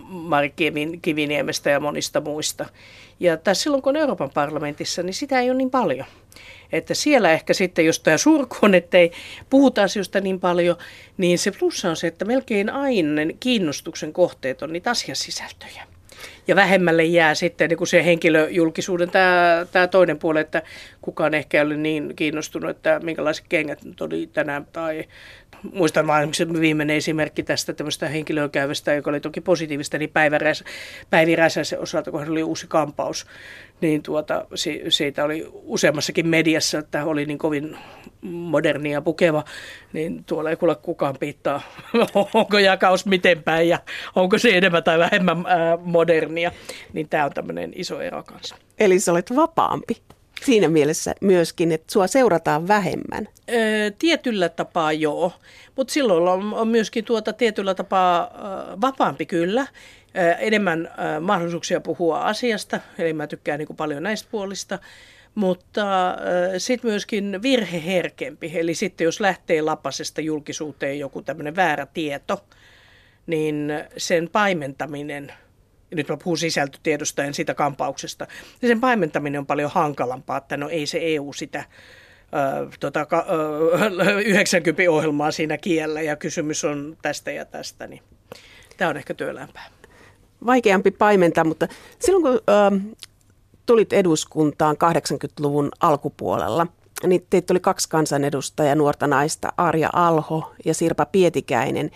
[0.09, 0.55] Mari
[1.03, 2.67] Kiviniemestä ja monista muista.
[3.21, 6.07] Ja tässä silloin kun on Euroopan parlamentissa, niin sitä ei ole niin paljon.
[6.73, 9.13] Että siellä ehkä sitten, jos tämä surku on, että ei
[9.51, 10.77] puhuta asioista niin paljon,
[11.17, 15.87] niin se plussa on se, että melkein aina kiinnostuksen kohteet on niitä asiasisältöjä.
[16.47, 20.63] Ja vähemmälle jää sitten niin kuin se henkilöjulkisuuden tämä, tämä toinen puoli, että
[21.03, 25.05] kukaan ehkä ei ole niin kiinnostunut, että minkälaiset kengät nyt oli tänään tai
[25.73, 30.65] muistan vain viimeinen esimerkki tästä tämmöistä henkilöä käyvästä, joka oli toki positiivista, niin Päivi, Räs,
[31.11, 33.27] Päivi Räsäsen osalta, kun oli uusi kampaus,
[33.81, 34.47] niin tuota,
[34.89, 37.77] siitä oli useammassakin mediassa, että oli niin kovin
[38.23, 39.45] modernia pukeva,
[39.93, 41.63] niin tuolla ei kuule kukaan piittaa,
[42.35, 43.79] onko jakaus miten päin ja
[44.15, 45.45] onko se enemmän tai vähemmän
[45.81, 46.53] modernia,
[46.93, 48.57] niin tämä on tämmöinen iso ero kanssa.
[48.79, 49.97] Eli sä olet vapaampi
[50.45, 53.29] siinä mielessä myöskin, että sua seurataan vähemmän?
[53.99, 55.33] Tietyllä tapaa joo,
[55.77, 58.31] mutta silloin on, on myöskin tuota tietyllä tapaa
[58.81, 59.67] vapaampi kyllä.
[60.39, 64.79] Enemmän mahdollisuuksia puhua asiasta, eli mä tykkään niin paljon näistä puolista.
[65.35, 66.17] Mutta
[66.59, 72.45] sitten myöskin virheherkempi, eli sitten jos lähtee lapasesta julkisuuteen joku tämmöinen väärä tieto,
[73.27, 75.33] niin sen paimentaminen–
[75.95, 78.27] nyt mä puhun sisältötiedosta ja siitä kampauksesta,
[78.61, 83.07] niin sen paimentaminen on paljon hankalampaa, että no ei se EU sitä ö, tota,
[84.11, 88.03] ö, 90 ohjelmaa siinä kiellä ja kysymys on tästä ja tästä, niin
[88.77, 89.71] tämä on ehkä työlämpää.
[90.47, 92.81] Vaikeampi paimentaa, mutta silloin kun ö,
[93.67, 96.67] tulit eduskuntaan 80-luvun alkupuolella,
[97.07, 101.91] niin teitä oli kaksi kansanedustajaa, nuorta naista, Arja Alho ja Sirpa Pietikäinen.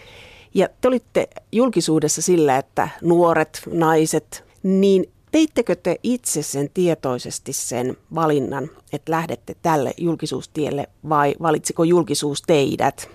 [0.57, 7.97] Ja te olitte julkisuudessa sillä, että nuoret, naiset, niin teittekö te itse sen tietoisesti sen
[8.15, 13.11] valinnan, että lähdette tälle julkisuustielle vai valitsiko julkisuus teidät?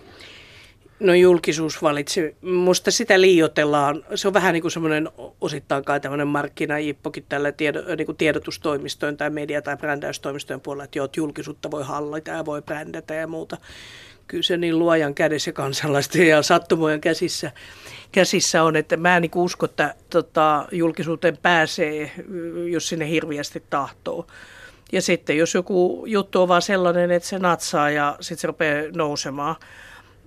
[0.99, 2.35] No julkisuus valitsi.
[2.41, 4.05] Musta sitä liioitellaan.
[4.15, 5.09] Se on vähän niin kuin semmoinen
[5.41, 10.99] osittain kai tämmöinen markkinajippokin tällä tiedo, niin kuin tiedotustoimistojen tai media- tai brändäystoimistojen puolella, että
[10.99, 13.57] joo, että julkisuutta voi hallita ja voi brändätä ja muuta
[14.31, 17.51] kyllä se niin luojan kädessä kansalaisten ja sattumojen käsissä,
[18.11, 22.11] käsissä on, että mä en niin usko, että tota, julkisuuteen pääsee,
[22.71, 24.27] jos sinne hirviästi tahtoo.
[24.91, 28.83] Ja sitten jos joku juttu on vaan sellainen, että se natsaa ja sitten se rupeaa
[28.95, 29.55] nousemaan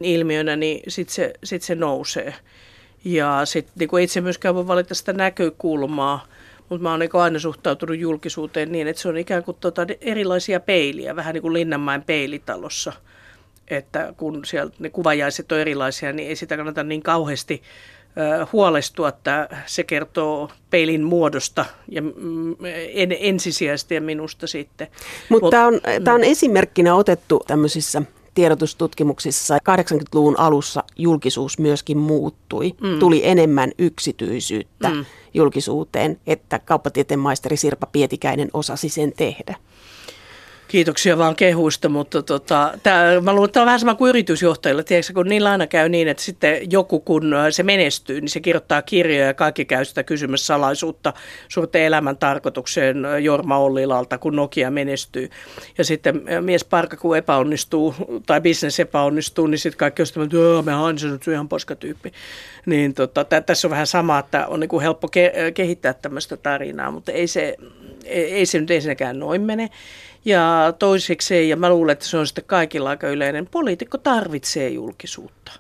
[0.01, 2.35] ilmiönä, niin sitten se, sit se nousee.
[3.05, 6.27] Ja sitten niin itse myöskään voi valita sitä näkökulmaa,
[6.69, 10.61] mutta mä oon niin aina suhtautunut julkisuuteen niin, että se on ikään kuin tota erilaisia
[10.61, 12.93] peiliä, vähän niin kuin Linnanmäen peilitalossa–
[13.69, 17.63] että kun sieltä ne kuvajaiset on erilaisia, niin ei sitä kannata niin kauheasti
[18.53, 22.57] huolestua, että se kertoo peilin muodosta ja mm,
[22.93, 24.87] en, ensisijaisesti ja minusta sitten.
[25.29, 26.15] Mutta Mut, tämä on, mm.
[26.15, 28.03] on esimerkkinä otettu tämmöisissä
[28.35, 32.75] tiedotustutkimuksissa 80-luvun alussa julkisuus myöskin muuttui.
[32.81, 32.99] Mm.
[32.99, 35.05] Tuli enemmän yksityisyyttä mm.
[35.35, 39.57] julkisuuteen, että kauppatieteen maisteri Sirpa Pietikäinen osasi sen tehdä.
[40.75, 44.83] Kiitoksia vaan kehuista, mutta tota, tää, mä luulen, että tämä on vähän sama kuin yritysjohtajilla.
[44.83, 48.83] Tiedätkö, kun niillä aina käy niin, että sitten joku kun se menestyy, niin se kirjoittaa
[48.83, 51.13] kirjoja ja kaikki käy sitä kysymyssalaisuutta
[51.49, 55.31] suurten elämän tarkoitukseen Jorma Ollilalta, kun Nokia menestyy.
[55.79, 57.95] Ja sitten mies parka, kun epäonnistuu
[58.27, 62.13] tai bisnes epäonnistuu, niin sitten kaikki on sitä, että me Hansen on ihan poskatyyppi.
[62.67, 66.91] Niin tota, tässä on vähän sama, että on niin kuin helppo ke- kehittää tämmöistä tarinaa,
[66.91, 67.57] mutta ei se,
[68.05, 69.71] ei, ei se nyt ensinnäkään noin mene.
[70.25, 75.53] Ja toiseksi, ja mä luulen, että se on sitten kaikilla aika yleinen, poliitikko tarvitsee julkisuutta.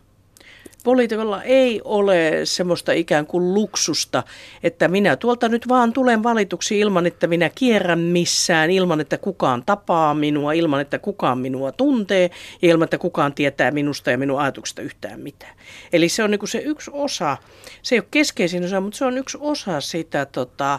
[0.85, 4.23] Poliitikolla ei ole semmoista ikään kuin luksusta,
[4.63, 9.63] että minä tuolta nyt vaan tulen valituksi ilman, että minä kierrän missään, ilman, että kukaan
[9.67, 12.31] tapaa minua, ilman, että kukaan minua tuntee
[12.63, 15.57] ja ilman, että kukaan tietää minusta ja minun ajatuksesta yhtään mitään.
[15.93, 17.37] Eli se on niin kuin se yksi osa,
[17.83, 20.79] se ei ole keskeisin osa, mutta se on yksi osa sitä tota,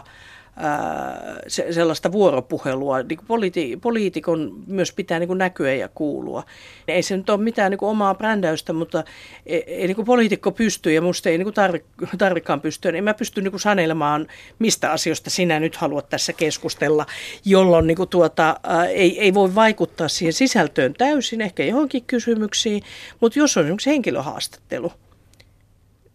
[0.56, 3.02] ää, se, sellaista vuoropuhelua.
[3.02, 6.44] Niin politi, poliitikon myös pitää niin kuin näkyä ja kuulua.
[6.88, 9.04] Ei se nyt ole mitään niin kuin omaa brändäystä, mutta
[9.46, 11.84] ei, ei niin kuin poliitikko pysty ja musta ei niin tarvi,
[12.18, 12.92] tarvikaan pystyä.
[12.92, 14.26] Niin en mä pysty niin kuin sanelemaan,
[14.58, 17.06] mistä asioista sinä nyt haluat tässä keskustella,
[17.44, 22.82] jolloin niin kuin tuota, ää, ei, ei voi vaikuttaa siihen sisältöön täysin, ehkä johonkin kysymyksiin,
[23.20, 24.92] mutta jos on esimerkiksi henkilöhaastattelu,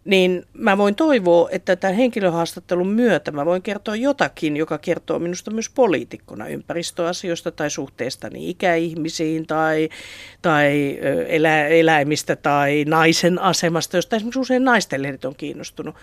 [0.04, 5.50] niin mä voin toivoa, että tämän henkilöhaastattelun myötä mä voin kertoa jotakin, joka kertoo minusta
[5.50, 9.88] myös poliitikkona ympäristöasioista tai suhteestani ikäihmisiin tai,
[10.42, 15.94] tai elä, eläimistä tai naisen asemasta, josta esimerkiksi usein naisten lehdet on kiinnostunut,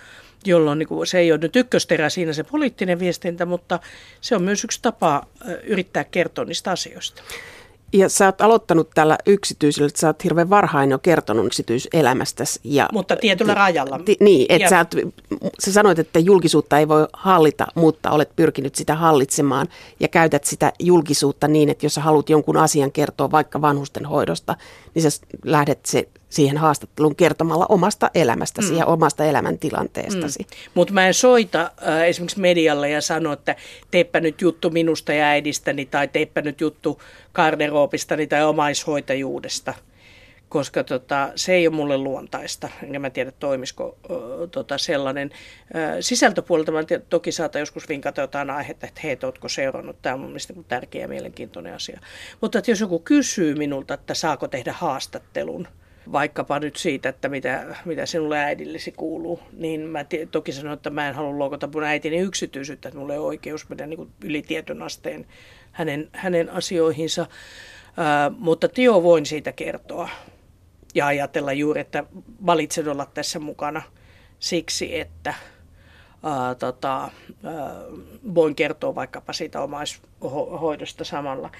[0.46, 3.80] jolloin niin kuin, se ei ole nyt ykkösterä siinä se poliittinen viestintä, mutta
[4.22, 5.28] se on myös yksi tapa
[5.64, 7.24] yrittää kertoa niistä asioista.
[7.94, 12.60] Ja sä oot aloittanut tällä yksityisellä, että sä oot hirveän varhain jo kertonut yksityiselämästäsi.
[12.64, 14.00] Ja, mutta tietyllä rajalla.
[14.06, 14.86] Ti, niin, että sä,
[15.60, 19.68] sä sanoit, että julkisuutta ei voi hallita, mutta olet pyrkinyt sitä hallitsemaan
[20.00, 24.56] ja käytät sitä julkisuutta niin, että jos sä haluat jonkun asian kertoa vaikka vanhusten hoidosta,
[24.96, 28.78] niin sä lähdet se siihen haastatteluun kertomalla omasta elämästäsi mm.
[28.78, 30.40] ja omasta elämäntilanteestasi.
[30.40, 30.72] Mm.
[30.74, 33.56] Mutta mä en soita äh, esimerkiksi medialle ja sano, että
[33.92, 37.02] teepä nyt juttu minusta ja äidistäni tai teepä nyt juttu
[37.34, 39.74] garderoopistani tai omaishoitajuudesta,
[40.50, 45.32] koska tota, se ei ole mulle luontaista, enkä mä tiedä toimisiko ö, tota, sellainen.
[45.76, 50.14] Ö, sisältöpuolelta mä tiedä, toki saata joskus vinkata jotain aihetta, että hei, ootko seurannut, tämä
[50.14, 52.00] on mun mielestä tärkeä ja mielenkiintoinen asia.
[52.42, 55.68] Mutta että jos joku kysyy minulta, että saako tehdä haastattelun,
[56.12, 60.90] vaikkapa nyt siitä, että mitä, mitä sinulle äidillesi kuuluu, niin mä t- toki sanon, että
[60.90, 64.42] mä en halua loukata mun äitini yksityisyyttä, että mulla ei ole oikeus mennä niin yli
[64.42, 65.26] tietyn asteen
[65.72, 67.26] hänen, hänen asioihinsa.
[67.98, 70.10] Ää, mutta Tio voin siitä kertoa
[70.96, 72.04] ja ajatella juuri, että
[72.46, 73.82] valitsen olla tässä mukana
[74.40, 75.34] siksi, että
[76.24, 77.12] ää, tota, ää,
[78.36, 81.52] voin kertoa vaikkapa siitä omaishoidosta samalla.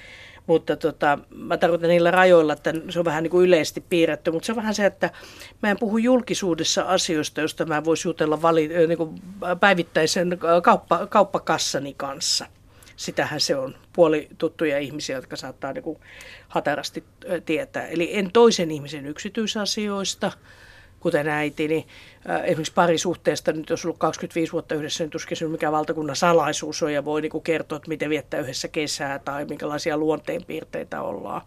[0.46, 4.46] Mutta tota, mä tarkoitan niillä rajoilla, että se on vähän niin kuin yleisesti piirretty, mutta
[4.46, 5.10] se on vähän se, että
[5.62, 9.22] mä en puhu julkisuudessa asioista, joista mä voisin jutella vali, niin kuin
[9.60, 12.46] päivittäisen kauppa, kauppakassani kanssa.
[12.96, 15.98] Sitähän se on puoli tuttuja ihmisiä, jotka saattaa niin kuin
[16.48, 17.04] hatarasti
[17.46, 17.86] tietää.
[17.86, 20.32] Eli en toisen ihmisen yksityisasioista,
[21.00, 21.74] kuten äitini.
[21.74, 21.86] Niin,
[22.44, 26.92] esimerkiksi parisuhteesta, nyt jos on ollut 25 vuotta yhdessä, niin tuskin mikä valtakunnan salaisuus on
[26.92, 31.42] ja voi niin kuin kertoa, että miten viettää yhdessä kesää tai minkälaisia luonteenpiirteitä ollaan.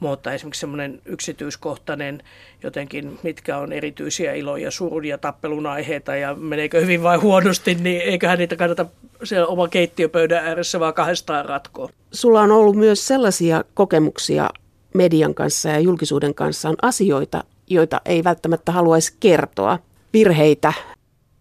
[0.00, 2.22] Mutta esimerkiksi semmoinen yksityiskohtainen
[2.62, 8.00] jotenkin, mitkä on erityisiä iloja, surun ja tappelun aiheita ja meneekö hyvin vai huonosti, niin
[8.00, 8.86] eiköhän niitä kannata
[9.24, 11.88] siellä oman keittiöpöydän ääressä vaan kahdestaan ratkoa.
[12.12, 14.50] Sulla on ollut myös sellaisia kokemuksia
[14.94, 19.78] median kanssa ja julkisuuden kanssa on asioita, joita ei välttämättä haluaisi kertoa,
[20.12, 20.72] virheitä.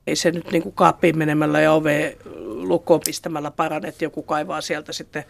[0.08, 4.62] Ei se nyt niin kuin kaappiin menemällä ja ove lukkoon pistämällä parane, että joku kaivaa
[4.62, 5.24] sieltä sitten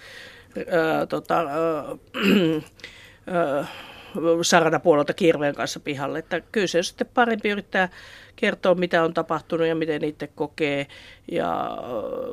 [0.71, 1.45] ää, tota, ää,
[3.27, 3.67] ää,
[4.41, 6.19] saranapuolelta kirveen kanssa pihalle.
[6.19, 7.89] Että kyllä se on sitten parempi yrittää
[8.41, 10.87] kertoa, mitä on tapahtunut ja miten itse kokee.
[11.31, 11.77] Ja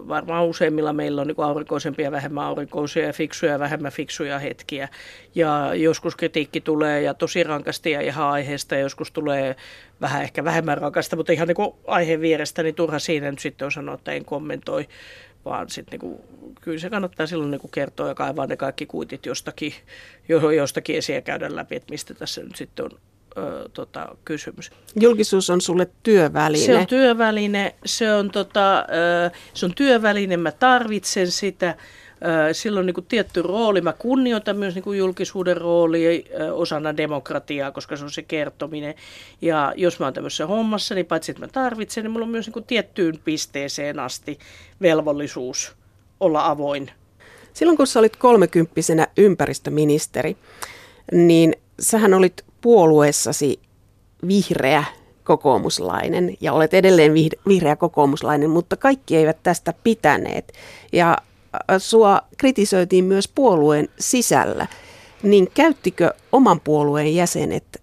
[0.09, 4.89] varmaan useimmilla meillä on niin aurinkoisempia ja vähemmän aurinkoisia ja fiksuja ja vähemmän fiksuja hetkiä.
[5.35, 9.57] Ja joskus kritiikki tulee ja tosi rankasti ja ihan aiheesta ja joskus tulee
[10.01, 13.67] vähän ehkä vähemmän rankasta, mutta ihan niin kuin aiheen vierestä, niin turha siinä nyt sitten
[13.67, 14.89] on sanoa, että en kommentoi
[15.45, 16.25] vaan sitten niinku,
[16.61, 19.73] kyllä se kannattaa silloin niinku kertoa ja kaivaa ne kaikki kuitit jostakin,
[20.57, 22.91] jostakin esiin käydä läpi, että mistä tässä nyt sitten on
[23.39, 24.71] ö, tota, kysymys.
[25.01, 26.67] Julkisuus on sulle työväline.
[26.67, 31.77] Se on työväline, se on, tota, ö, se on työväline, mä tarvitsen sitä.
[32.53, 33.81] Sillä on niin kuin tietty rooli.
[33.81, 38.95] Mä kunnioitan myös niin kuin julkisuuden rooli osana demokratiaa, koska se on se kertominen.
[39.43, 42.47] Ja jos mä oon tämmöisessä hommassa, niin paitsi että mä tarvitsen, niin mulla on myös
[42.47, 44.39] niin kuin tiettyyn pisteeseen asti
[44.83, 45.73] velvollisuus
[46.21, 46.91] olla avoin.
[47.53, 50.37] Silloin kun sä olit kolmekymppisenä ympäristöministeri,
[51.13, 53.61] niin sähän olit puolueessasi
[54.29, 54.85] vihreä
[55.25, 57.15] kokoomuslainen ja olet edelleen
[57.49, 60.53] vihreä kokoomuslainen, mutta kaikki eivät tästä pitäneet.
[60.93, 61.17] Ja
[61.79, 64.67] sua kritisoitiin myös puolueen sisällä,
[65.23, 67.83] niin käyttikö oman puolueen jäsenet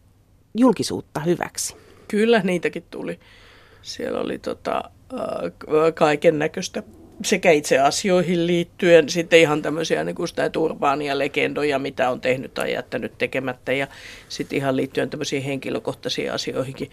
[0.57, 1.75] julkisuutta hyväksi?
[2.07, 3.19] Kyllä, niitäkin tuli.
[3.81, 4.83] Siellä oli tota,
[5.93, 6.83] kaiken näköistä
[7.23, 12.53] sekä itse asioihin liittyen, sitten ihan tämmöisiä niin kuin sitä turbaania legendoja, mitä on tehnyt
[12.53, 13.87] tai jättänyt tekemättä, ja
[14.29, 16.91] sitten ihan liittyen tämmöisiin henkilökohtaisiin asioihinkin.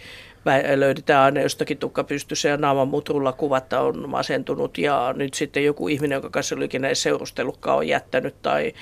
[0.74, 5.88] Löydetään aina jostakin tukka pystyssä ja naaman mutrulla kuvatta on masentunut, ja nyt sitten joku
[5.88, 8.72] ihminen, joka kanssa oli ikinä seurustellutkaan, on jättänyt, tai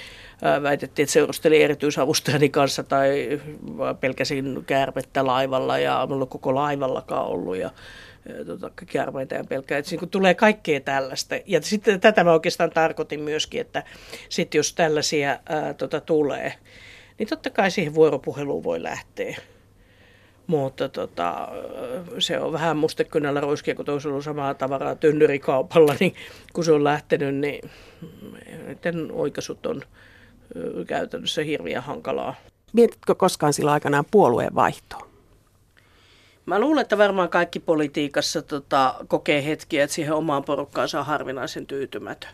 [0.63, 3.41] väitettiin, että seurusteli erityisavustajani kanssa, tai
[4.01, 7.71] pelkäsin käärmettä laivalla, ja minulla koko laivallakaan ollut, ja
[8.47, 9.79] tota, käärmeitä ja pelkää.
[9.79, 11.35] Että niin tulee kaikkea tällaista.
[11.47, 13.83] Ja sitten tätä mä oikeastaan tarkoitin myöskin, että
[14.29, 16.55] sitten jos tällaisia ää, tota, tulee,
[17.19, 19.37] niin totta kai siihen vuoropuheluun voi lähteä.
[20.47, 21.49] Mutta tota,
[22.19, 26.15] se on vähän mustekynällä roiskia, kun olisi ollut samaa tavaraa tynnyrikaupalla, niin
[26.53, 27.71] kun se on lähtenyt, niin
[28.67, 29.83] niiden oikaisut on
[30.87, 32.35] käytännössä hirveän hankalaa.
[32.73, 35.11] Mietitkö koskaan sillä aikanaan puolueen vaihtoa?
[36.47, 41.67] Mä luulen, että varmaan kaikki politiikassa tota, kokee hetkiä, että siihen omaan porukkaansa on harvinaisen
[41.67, 42.31] tyytymätön.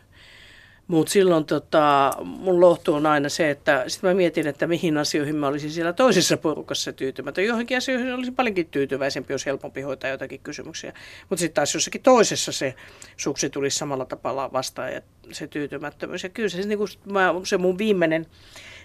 [0.88, 5.36] Mutta silloin tota, mun lohtu on aina se, että sit mä mietin, että mihin asioihin
[5.36, 7.44] mä olisin siellä toisessa porukassa tyytymätön.
[7.44, 10.92] Johonkin asioihin olisin paljonkin tyytyväisempi, jos helpompi hoitaa jotakin kysymyksiä.
[11.28, 12.74] Mutta sitten taas jossakin toisessa se
[13.16, 15.00] suksi tulisi samalla tapalla vastaan ja
[15.32, 16.22] se tyytymättömyys.
[16.22, 18.26] Ja kyllä se, niin kun, mä, se mun viimeinen,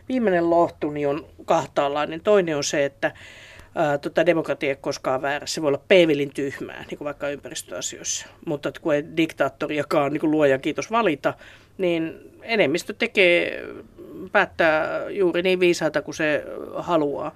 [0.10, 2.22] viimeinen lohtuni on kahtaalainen.
[2.22, 3.12] Toinen on se, että
[3.76, 5.54] ää, tota, demokratia ei koskaan väärässä.
[5.54, 8.28] Se voi olla peevilin tyhmää, niin kuin vaikka ympäristöasioissa.
[8.46, 11.34] Mutta kun ei diktaattori, joka on niin kuin luojan kiitos valita,
[11.82, 13.66] niin enemmistö tekee,
[14.32, 17.32] päättää juuri niin viisaata kuin se haluaa.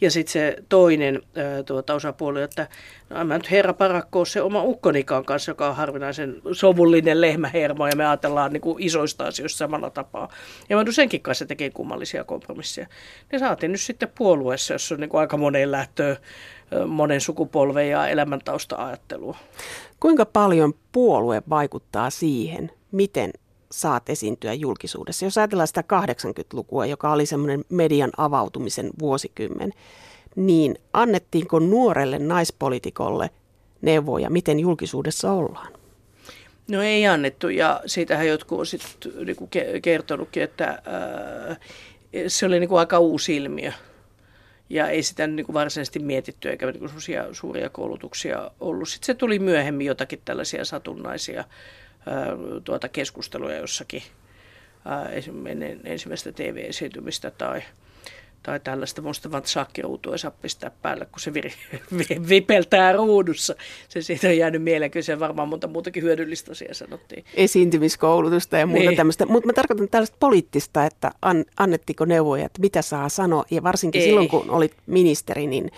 [0.00, 1.22] Ja sitten se toinen
[1.66, 2.68] tuota, osapuoli, että
[3.10, 7.96] no, mä nyt herra parakko se oma ukkonikaan kanssa, joka on harvinaisen sovullinen lehmähermo ja
[7.96, 10.28] me ajatellaan niin kuin isoista asioista samalla tapaa.
[10.68, 12.86] Ja mä senkin kanssa tekee kummallisia kompromisseja.
[13.32, 16.16] Ne saatiin nyt sitten puolueessa, jossa on niin kuin aika monen lähtöä
[16.86, 19.36] monen sukupolven ja elämäntausta ajattelua.
[20.00, 23.30] Kuinka paljon puolue vaikuttaa siihen, miten
[23.80, 25.24] saat esiintyä julkisuudessa.
[25.24, 29.72] Jos ajatellaan sitä 80-lukua, joka oli semmoinen median avautumisen vuosikymmen,
[30.36, 33.30] niin annettiinko nuorelle naispolitikolle
[33.82, 35.72] neuvoja, miten julkisuudessa ollaan?
[36.68, 39.48] No ei annettu ja siitähän jotkut on sitten niinku
[39.82, 41.56] kertonutkin, että ää,
[42.26, 43.72] se oli niinku aika uusi ilmiö.
[44.70, 46.88] Ja ei sitä niinku varsinaisesti mietitty eikä niinku
[47.32, 48.88] suuria koulutuksia ollut.
[48.88, 51.44] Sitten se tuli myöhemmin jotakin tällaisia satunnaisia
[52.64, 54.02] tuota keskusteluja jossakin
[55.50, 57.62] ennen ensimmäistä TV-esiintymistä tai,
[58.42, 59.02] tai tällaista.
[59.02, 61.50] Minusta vaan sakkiruutu ei saa pistää päälle, kun se vir,
[62.28, 63.54] vipeltää ruudussa.
[63.88, 67.24] Se siitä on jäänyt mieleen, kyllä se varmaan monta muutakin hyödyllistä asiaa sanottiin.
[67.34, 68.96] Esiintymiskoulutusta ja muuta niin.
[68.96, 69.26] tämmöistä.
[69.26, 73.44] Mutta mä tarkoitan tällaista poliittista, että an, annettiko neuvoja, että mitä saa sanoa.
[73.50, 74.06] Ja varsinkin ei.
[74.06, 75.70] silloin, kun olit ministeri, niin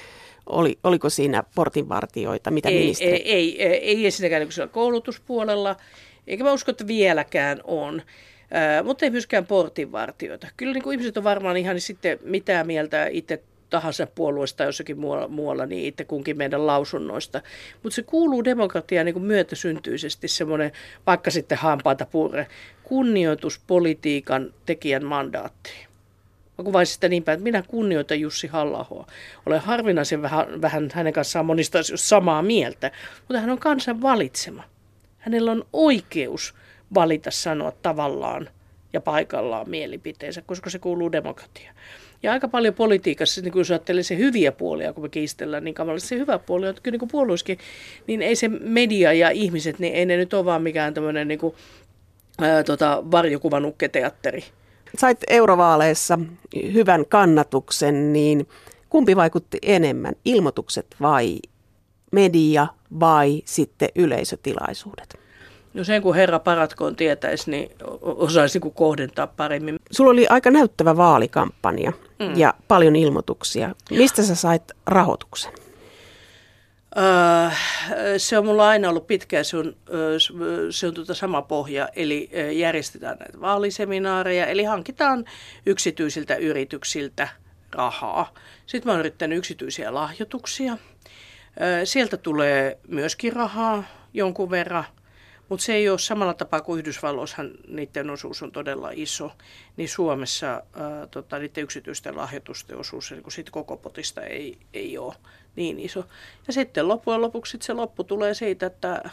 [0.46, 3.10] oli, oliko siinä portinvartioita, mitä ei, ministeri?
[3.10, 5.76] Ei, ei, ei, ei ensinnäkään niin koulutuspuolella
[6.26, 8.02] eikä mä usko, että vieläkään on.
[8.50, 10.48] Ää, mutta ei myöskään portinvartioita.
[10.56, 15.28] Kyllä niin kuin ihmiset on varmaan ihan sitten mitä mieltä itse tahansa puolueesta jossakin muualla,
[15.28, 17.42] muualla niin itse kunkin meidän lausunnoista.
[17.82, 20.72] Mutta se kuuluu demokratiaan niin kuin myötäsyntyisesti semmoinen,
[21.06, 22.46] vaikka sitten hampaata purre,
[22.82, 25.86] kunnioituspolitiikan tekijän mandaattiin.
[26.58, 29.06] Mä kuvaisin sitä niin päin, että minä kunnioitan Jussi halla
[29.46, 34.64] Olen harvinaisen vähän, vähän hänen kanssaan monista samaa mieltä, mutta hän on kansan valitsema.
[35.26, 36.54] Hänellä on oikeus
[36.94, 38.48] valita sanoa tavallaan
[38.92, 41.76] ja paikallaan mielipiteensä, koska se kuuluu demokratiaan.
[42.22, 45.74] Ja aika paljon politiikassa, niin kun jos ajattelee se hyviä puolia, kun me kiistellään niin
[45.74, 47.58] kamalasti, se hyvä puoli on, kyllä niin puolueiskin,
[48.06, 51.38] niin ei se media ja ihmiset, niin ei ne nyt ole vaan mikään tämmöinen niin
[51.38, 51.54] kuin,
[52.66, 54.44] tota, varjokuvanukketeatteri.
[54.98, 56.18] Sait eurovaaleissa
[56.72, 58.48] hyvän kannatuksen, niin
[58.88, 61.38] kumpi vaikutti enemmän, ilmoitukset vai
[62.16, 62.66] media
[63.00, 65.18] vai sitten yleisötilaisuudet?
[65.74, 69.76] No sen kun herra paratkoon tietäisi, niin osaisi niin kohdentaa paremmin.
[69.90, 72.36] Sulla oli aika näyttävä vaalikampanja mm.
[72.36, 73.74] ja paljon ilmoituksia.
[73.90, 75.52] Mistä sä sait rahoituksen?
[76.98, 79.76] Öö, se on mulla aina ollut pitkä, se on,
[80.70, 85.24] se on tuota sama pohja, eli järjestetään näitä vaaliseminaareja, eli hankitaan
[85.66, 87.28] yksityisiltä yrityksiltä
[87.72, 88.34] rahaa.
[88.66, 90.76] Sitten mä oon yrittänyt yksityisiä lahjoituksia.
[91.84, 94.84] Sieltä tulee myöskin rahaa jonkun verran,
[95.48, 99.32] mutta se ei ole samalla tapaa kuin Yhdysvalloissahan niiden osuus on todella iso,
[99.76, 100.62] niin Suomessa ää,
[101.10, 105.14] tota, niiden yksityisten lahjoitusten osuus niin siitä koko potista ei, ei ole
[105.56, 106.04] niin iso.
[106.46, 109.10] Ja sitten loppujen lopuksi sit se loppu tulee siitä, että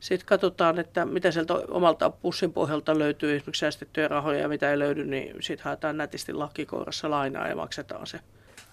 [0.00, 4.78] sitten katsotaan, että mitä sieltä omalta pussin pohjalta löytyy esimerkiksi säästettyjä rahoja ja mitä ei
[4.78, 8.20] löydy, niin sitten haetaan nätisti lakikourassa lainaa ja maksetaan se.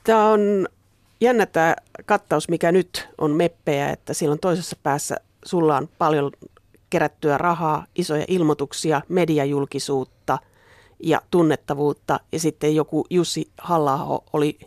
[0.04, 0.68] Tämä on
[1.24, 6.32] jännä tämä kattaus, mikä nyt on meppejä, että silloin toisessa päässä sulla on paljon
[6.90, 10.38] kerättyä rahaa, isoja ilmoituksia, mediajulkisuutta
[11.04, 12.20] ja tunnettavuutta.
[12.32, 14.60] Ja sitten joku Jussi halla oli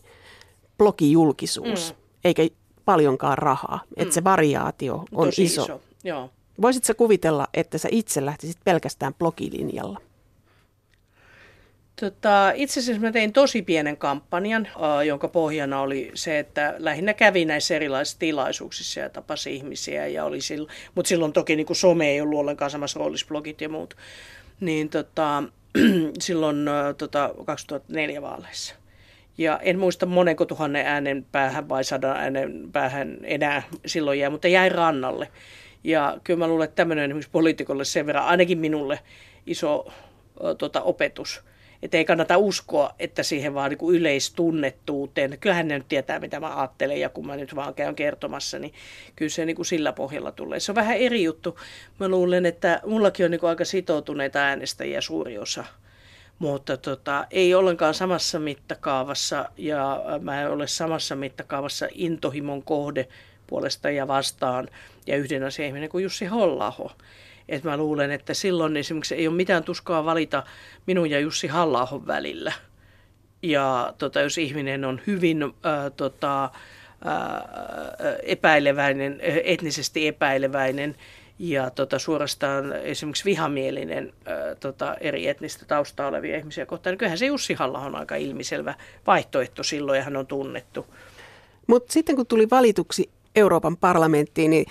[0.78, 2.02] blogijulkisuus, mm.
[2.24, 2.42] eikä
[2.84, 3.80] paljonkaan rahaa.
[3.84, 4.02] Mm.
[4.02, 5.62] Että se variaatio on Tosi iso.
[5.62, 5.80] iso.
[6.04, 6.30] Joo.
[6.62, 10.00] Voisitko kuvitella, että sä itse lähtisit pelkästään blogilinjalla?
[12.00, 17.14] Tota, itse asiassa mä tein tosi pienen kampanjan, äh, jonka pohjana oli se, että lähinnä
[17.14, 20.06] kävi näissä erilaisissa tilaisuuksissa ja tapasi ihmisiä.
[20.06, 23.60] Ja oli silloin, mutta silloin toki niin kuin some ei ollut ollenkaan samassa roolissa, blogit
[23.60, 23.96] ja muut.
[24.60, 25.42] Niin tota,
[26.20, 28.74] silloin äh, tota, 2004 vaaleissa.
[29.38, 34.48] Ja en muista monenko tuhannen äänen päähän vai sadan äänen päähän enää silloin jäi, mutta
[34.48, 35.28] jäi rannalle.
[35.84, 38.98] Ja kyllä mä luulen, että tämmöinen esimerkiksi poliitikolle sen verran, ainakin minulle,
[39.46, 39.92] iso
[40.58, 41.42] tota, opetus.
[41.86, 45.38] Että ei kannata uskoa, että siihen vaan niin kuin yleistunnettuuteen.
[45.40, 48.74] Kyllähän ne nyt tietää, mitä mä ajattelen, ja kun mä nyt vaan käyn kertomassa, niin
[49.16, 50.60] kyllä se niin kuin sillä pohjalla tulee.
[50.60, 51.58] Se on vähän eri juttu.
[52.00, 55.64] Mä luulen, että mullakin on niin kuin aika sitoutuneita äänestäjiä suuri osa
[56.38, 63.08] mutta tota, ei ollenkaan samassa mittakaavassa ja mä en ole samassa mittakaavassa intohimon kohde
[63.46, 64.68] puolesta ja vastaan
[65.06, 66.90] ja yhden asian ihminen kuin Jussi Hollaho.
[67.48, 70.42] Et mä luulen, että silloin esimerkiksi ei ole mitään tuskaa valita
[70.86, 72.52] minun ja Jussi halla välillä.
[73.42, 75.52] Ja tota, jos ihminen on hyvin äh,
[75.96, 76.50] tota, äh,
[78.22, 80.96] epäileväinen, etnisesti epäileväinen
[81.38, 87.18] ja tota, suorastaan esimerkiksi vihamielinen äh, tota, eri etnistä taustaa olevia ihmisiä kohtaan, niin kyllähän
[87.18, 88.74] se Jussi halla on aika ilmiselvä
[89.06, 90.86] vaihtoehto silloin ja hän on tunnettu.
[91.66, 94.66] Mutta sitten kun tuli valituksi Euroopan parlamenttiin, niin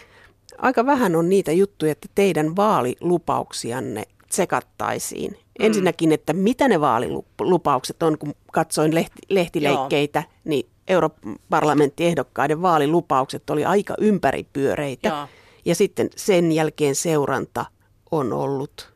[0.57, 5.31] aika vähän on niitä juttuja, että teidän vaalilupauksianne tsekattaisiin.
[5.31, 5.65] Mm.
[5.65, 10.41] Ensinnäkin, että mitä ne vaalilupaukset on, kun katsoin lehti, lehtileikkeitä, Joo.
[10.43, 15.09] niin Euroopan parlamenttiehdokkaiden vaalilupaukset oli aika ympäripyöreitä.
[15.09, 15.27] Joo.
[15.65, 17.65] Ja sitten sen jälkeen seuranta
[18.11, 18.93] on ollut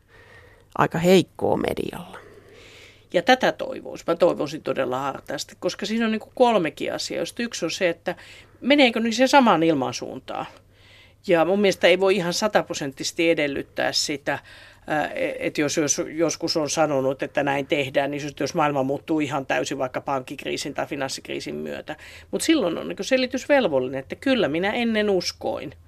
[0.78, 2.18] aika heikkoa medialla.
[3.12, 4.04] Ja tätä toivoisin.
[4.06, 7.24] Mä toivoisin todella hartaasti, koska siinä on niin kolmekin asiaa.
[7.38, 8.14] Yksi on se, että
[8.60, 10.46] meneekö niin se samaan ilmansuuntaan.
[11.26, 14.38] Ja mun mielestä ei voi ihan sataprosenttisesti edellyttää sitä,
[15.38, 19.78] että jos, jos joskus on sanonut, että näin tehdään, niin jos maailma muuttuu ihan täysin
[19.78, 21.96] vaikka pankkikriisin tai finanssikriisin myötä.
[22.30, 25.74] Mutta silloin on niin selitysvelvollinen, että kyllä minä ennen uskoin–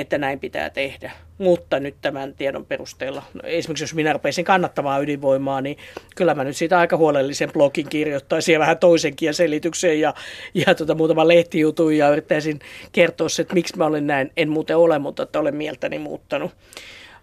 [0.00, 1.12] että näin pitää tehdä.
[1.38, 5.76] Mutta nyt tämän tiedon perusteella, no esimerkiksi jos minä rupeisin kannattavaa ydinvoimaa, niin
[6.16, 10.14] kyllä mä nyt siitä aika huolellisen blogin kirjoittaisin ja vähän toisenkin ja selityksen ja,
[10.54, 12.58] ja tota, muutaman lehtijutun ja yrittäisin
[12.92, 14.30] kertoa se, että miksi mä olen näin.
[14.36, 16.50] En muuten ole, mutta että olen mieltäni muuttanut.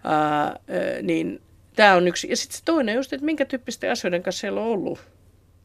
[0.04, 0.60] Ää,
[1.02, 1.42] niin
[1.76, 2.30] tämä on yksi.
[2.30, 5.00] Ja sitten se toinen just, että minkä tyyppisten asioiden kanssa siellä on ollut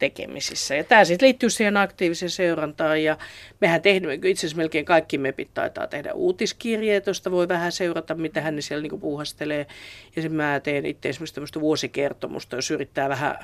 [0.01, 0.75] tekemisissä.
[0.75, 3.17] Ja tämä sitten liittyy siihen aktiiviseen seurantaan ja
[3.59, 8.41] mehän tehdään, itse asiassa melkein kaikki mepit taitaa tehdä uutiskirjeet, josta voi vähän seurata, mitä
[8.41, 9.67] hän siellä niin puuhastelee.
[10.15, 13.35] Ja sitten mä teen itse esimerkiksi tämmöistä vuosikertomusta, jos yrittää vähän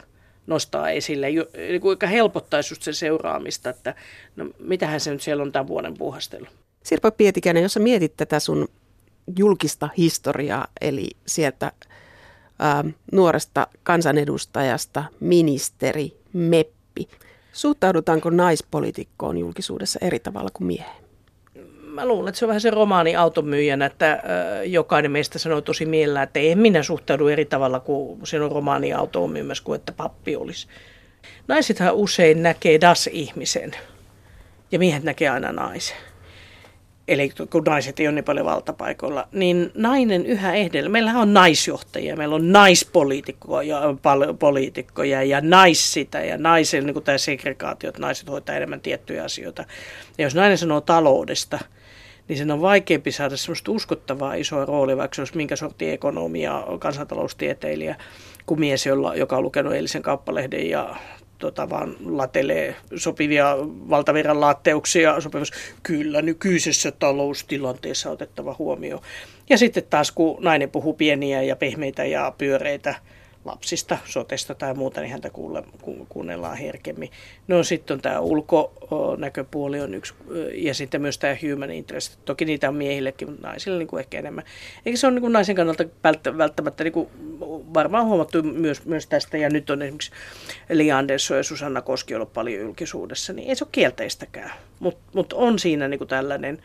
[0.47, 3.95] nostaa esille, niin kuinka helpottaisi just sen seuraamista, että
[4.35, 6.45] no mitähän se nyt siellä on tämän vuoden puuhastelu.
[6.83, 8.67] Sirpa Pietikäinen, jos sä mietit tätä sun
[9.37, 11.71] julkista historiaa, eli sieltä
[12.59, 17.07] ää, nuoresta kansanedustajasta, ministeri, meppi.
[17.53, 21.03] Suhtaudutaanko naispolitiikkoon julkisuudessa eri tavalla kuin mieheen?
[21.81, 24.23] Mä luulen, että se on vähän se romaani automyyjänä, että
[24.65, 28.89] jokainen meistä sanoo tosi mielellään, että ei minä suhtaudu eri tavalla kuin on romaani
[29.31, 30.67] myymässä kuin että pappi olisi.
[31.47, 33.71] Naisethan usein näkee das-ihmisen
[34.71, 35.97] ja miehet näkee aina naisen
[37.07, 40.89] eli kun naiset ei ole niin paljon valtapaikoilla, niin nainen yhä edellä.
[40.89, 43.81] Meillä on naisjohtajia, meillä on naispoliitikkoja
[44.39, 49.65] poliitikkoja ja naissita ja naisen niin tämä segregaatio, että naiset hoitaa enemmän tiettyjä asioita.
[50.17, 51.59] Ja jos nainen sanoo taloudesta,
[52.27, 56.63] niin sen on vaikeampi saada semmoista uskottavaa isoa roolia, vaikka se olisi minkä sortin ekonomia,
[56.79, 57.95] kansantaloustieteilijä,
[58.45, 60.95] kuin mies, jolla, joka on lukenut eilisen kauppalehden ja
[61.37, 63.57] tota, vaan latelee sopivia
[63.89, 65.55] valtavirran laatteuksia sopivassa.
[65.83, 69.01] Kyllä nykyisessä taloustilanteessa otettava huomioon.
[69.49, 72.95] Ja sitten taas kun nainen puhuu pieniä ja pehmeitä ja pyöreitä
[73.47, 77.11] lapsista, sotesta tai muuta, niin häntä kuule, ku, kuunnellaan herkemmin.
[77.47, 80.13] No sitten on tämä ulkonäköpuoli on yksi,
[80.53, 82.19] ja sitten myös tämä human interest.
[82.25, 84.43] Toki niitä on miehillekin, mutta naisille niin kuin ehkä enemmän.
[84.85, 85.83] Eikä se ole niin kuin naisen kannalta
[86.37, 87.09] välttämättä niin kuin
[87.73, 90.11] varmaan huomattu myös, myös tästä, ja nyt on esimerkiksi
[90.69, 95.33] Li Andersson ja Susanna Koski ollut paljon julkisuudessa, niin ei se ole kielteistäkään, mutta mut
[95.33, 96.61] on siinä niin kuin tällainen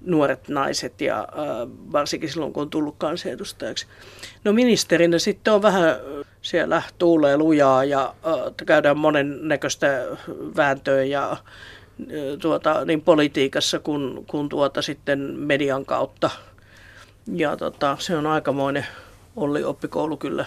[0.00, 3.86] nuoret naiset ja äh, varsinkin silloin, kun on tullut kansanedustajaksi.
[4.44, 5.96] No ministerinä sitten on vähän
[6.42, 10.06] siellä tuulee lujaa ja äh, käydään monen näköistä
[10.56, 11.38] vääntöä ja äh,
[12.40, 16.30] tuota, niin politiikassa kuin, kuin tuota sitten median kautta.
[17.32, 18.86] Ja tota, se on aikamoinen
[19.36, 20.44] Olli oppikoulu kyllä.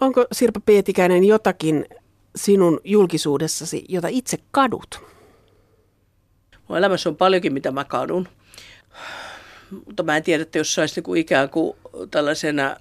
[0.00, 1.86] Onko Sirpa Pietikäinen jotakin
[2.36, 5.02] sinun julkisuudessasi, jota itse kadut?
[6.68, 8.28] Mun elämässä on paljonkin, mitä mä kadun
[9.86, 11.76] mutta mä en tiedä, että jos saisi niin kuin ikään kuin
[12.10, 12.76] tällaisena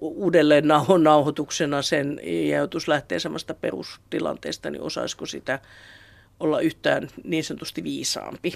[0.00, 0.68] uudelleen
[0.98, 5.58] nauhoituksena sen ja joutuisi lähteä samasta perustilanteesta, niin osaisiko sitä
[6.40, 8.54] olla yhtään niin sanotusti viisaampi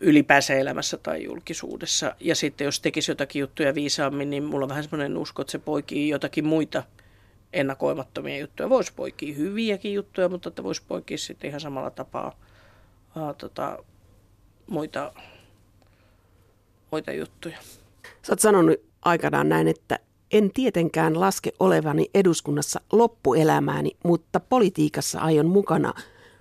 [0.00, 2.14] ylipäänsä elämässä tai julkisuudessa.
[2.20, 5.58] Ja sitten jos tekisi jotakin juttuja viisaammin, niin mulla on vähän semmoinen usko, että se
[5.58, 6.82] poikii jotakin muita
[7.52, 8.70] ennakoimattomia juttuja.
[8.70, 12.38] Voisi poikia hyviäkin juttuja, mutta että voisi poikia sitten ihan samalla tapaa
[13.16, 13.78] ää, tota,
[14.66, 15.12] muita,
[16.90, 17.58] muita juttuja.
[18.22, 19.98] Sä oot sanonut aikanaan näin, että
[20.32, 25.94] en tietenkään laske olevani eduskunnassa loppuelämääni, mutta politiikassa aion mukana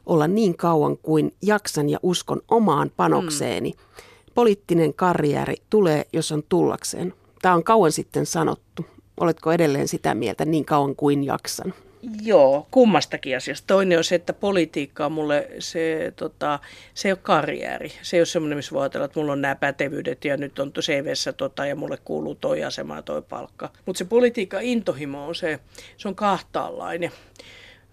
[0.06, 3.72] olla niin kauan kuin jaksan ja uskon omaan panokseeni.
[3.72, 3.78] Mm.
[4.36, 7.14] Poliittinen karjääri tulee, jos on tullakseen.
[7.42, 8.86] Tämä on kauan sitten sanottu.
[9.20, 11.74] Oletko edelleen sitä mieltä niin kauan kuin jaksan?
[12.22, 13.68] Joo, kummastakin asiasta.
[13.68, 16.60] Toinen on se, että politiikka on mulle, se, tota,
[16.94, 17.92] se ei ole karjääri.
[18.02, 20.72] Se ei ole semmoinen, missä voi ajatella, että mulla on nämä pätevyydet ja nyt on
[20.72, 23.70] CVssä tota ja mulle kuuluu toi asema ja toi palkka.
[23.86, 25.60] Mutta se politiikka intohimo on se,
[25.98, 27.12] se on kahtaanlainen.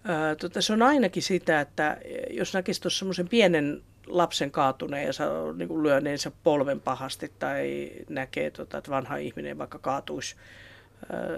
[0.03, 1.97] Ää, tota, se on ainakin sitä, että
[2.29, 8.51] jos näkisi tuossa semmoisen pienen lapsen kaatuneen ja saa niin lyöneensä polven pahasti tai näkee,
[8.51, 10.35] tota, että vanha ihminen vaikka kaatuisi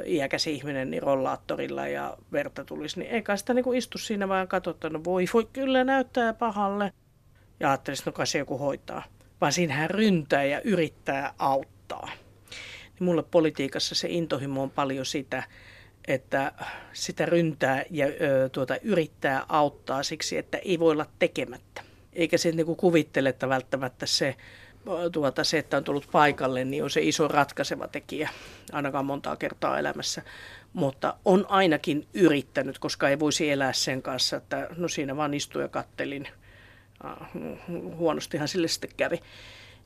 [0.06, 4.90] iäkäs ihminen niin rollaattorilla ja verta tulisi, niin eikä sitä niin istu siinä vaan katsota,
[4.90, 6.94] no voi, voi kyllä näyttää pahalle.
[7.60, 9.04] Ja ajattelisi, no kai se joku hoitaa.
[9.42, 12.10] Vaan siinähän ryntää ja yrittää auttaa.
[13.00, 15.44] Niin mulle politiikassa se intohimo on paljon sitä,
[16.08, 16.52] että
[16.94, 21.82] sitä ryntää ja ö, tuota, yrittää auttaa siksi, että ei voi olla tekemättä.
[22.14, 24.36] Eikä se niin kuvittele, että välttämättä se
[25.12, 28.30] tuota, se, että on tullut paikalle, niin on se iso ratkaiseva tekijä
[28.72, 30.22] ainakaan montaa kertaa elämässä.
[30.74, 35.64] Mutta on ainakin yrittänyt, koska ei voisi elää sen kanssa, että no siinä vaan istuin
[35.64, 36.28] ja kattelin.
[37.04, 37.30] Ah,
[37.96, 39.20] huonostihan sille sitten kävi.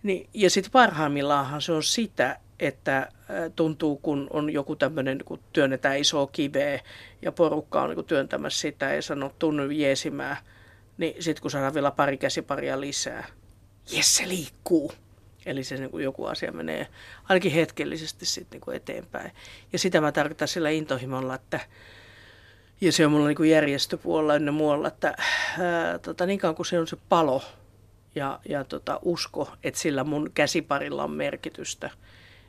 [0.03, 3.11] Niin, ja sitten parhaimmillaan se on sitä, että
[3.55, 6.79] tuntuu, kun on joku tämmöinen, kun työnnetään isoa kiveä
[7.21, 10.37] ja porukka on niin työntämässä sitä ja sanoo tunnu jeesimään,
[10.97, 13.27] niin sitten kun saadaan vielä pari käsiparia lisää,
[13.91, 14.91] jes se liikkuu.
[15.45, 16.87] Eli se niin kuin joku asia menee
[17.29, 19.31] ainakin hetkellisesti sitten niin kuin eteenpäin.
[19.73, 21.59] Ja sitä mä tarkoitan sillä intohimolla, että
[22.81, 25.15] ja se on mulla niin kuin järjestöpuolella ynnä muualla, että
[25.59, 27.41] ää, tota, niin kauan kuin se on se palo
[28.15, 31.89] ja, ja tota, usko, että sillä mun käsiparilla on merkitystä,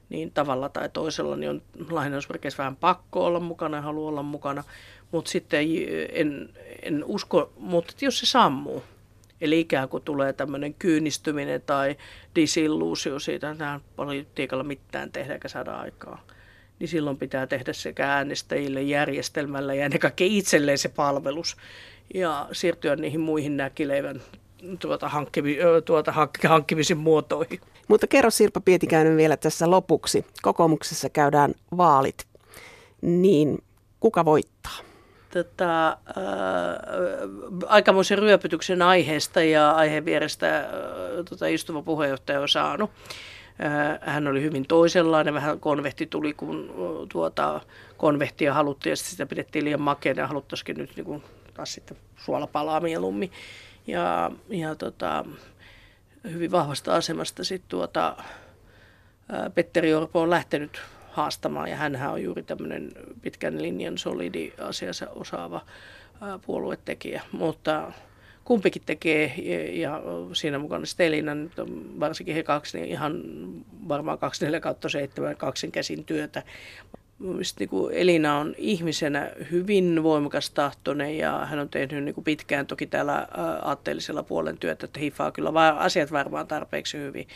[0.08, 4.64] niin tavalla tai toisella niin on lainausmerkeissä vähän pakko olla mukana haluaa olla mukana.
[5.10, 5.66] Mutta sitten
[6.12, 6.48] en,
[6.82, 8.84] en usko, mutta jos se sammuu,
[9.40, 11.96] Eli ikään kuin tulee tämmöinen kyynistyminen tai
[12.34, 16.24] disilluusio siitä, että tähän politiikalla mitään tehdä eikä saada aikaa.
[16.78, 21.56] Niin silloin pitää tehdä sekä äänestäjille, järjestelmällä ja ennen kaikkea itselleen se palvelus
[22.14, 24.22] ja siirtyä niihin muihin näkileivän
[24.78, 26.14] tuota, hankkivi, tuota,
[26.48, 27.60] hankkimisen muotoihin.
[27.88, 30.26] Mutta kerro Sirpa Pietikäinen vielä tässä lopuksi.
[30.42, 32.26] Kokoomuksessa käydään vaalit.
[33.02, 33.58] Niin
[34.00, 34.89] kuka voittaa?
[35.32, 35.96] Tota, äh,
[37.66, 40.66] aikamoisen ryöpytyksen aiheesta ja aiheen vierestä äh,
[41.30, 42.90] tota, istuva puheenjohtaja on saanut.
[43.64, 47.60] Äh, hän oli hyvin toisenlainen, vähän konvehti tuli, kun äh, tuota,
[47.96, 51.22] konvehtia haluttiin ja sitä pidettiin liian makeana ja haluttaisikin nyt niin kuin,
[51.54, 53.32] taas sitten suolapalaa mieluummin.
[53.86, 55.24] Ja, ja tota,
[56.24, 61.70] hyvin vahvasta asemasta sitten tuota, äh, Petteri Orpo on lähtenyt haastamaan.
[61.70, 62.92] Ja hänhän on juuri tämmöinen
[63.22, 65.60] pitkän linjan solidi asiassa osaava
[66.46, 67.22] puoluetekijä.
[67.32, 67.92] Mutta
[68.44, 69.34] kumpikin tekee
[69.72, 70.02] ja
[70.32, 73.22] siinä mukana Stelina, nyt on varsinkin he kaksi, niin ihan
[73.88, 76.42] varmaan 24 kautta 7 kaksin käsin työtä.
[77.18, 82.66] Mielestäni niin Elina on ihmisenä hyvin voimakas tahtoinen ja hän on tehnyt niin kuin pitkään
[82.66, 83.28] toki täällä
[83.62, 87.28] aatteellisella puolen työtä, että hiffaa kyllä asiat varmaan tarpeeksi hyvin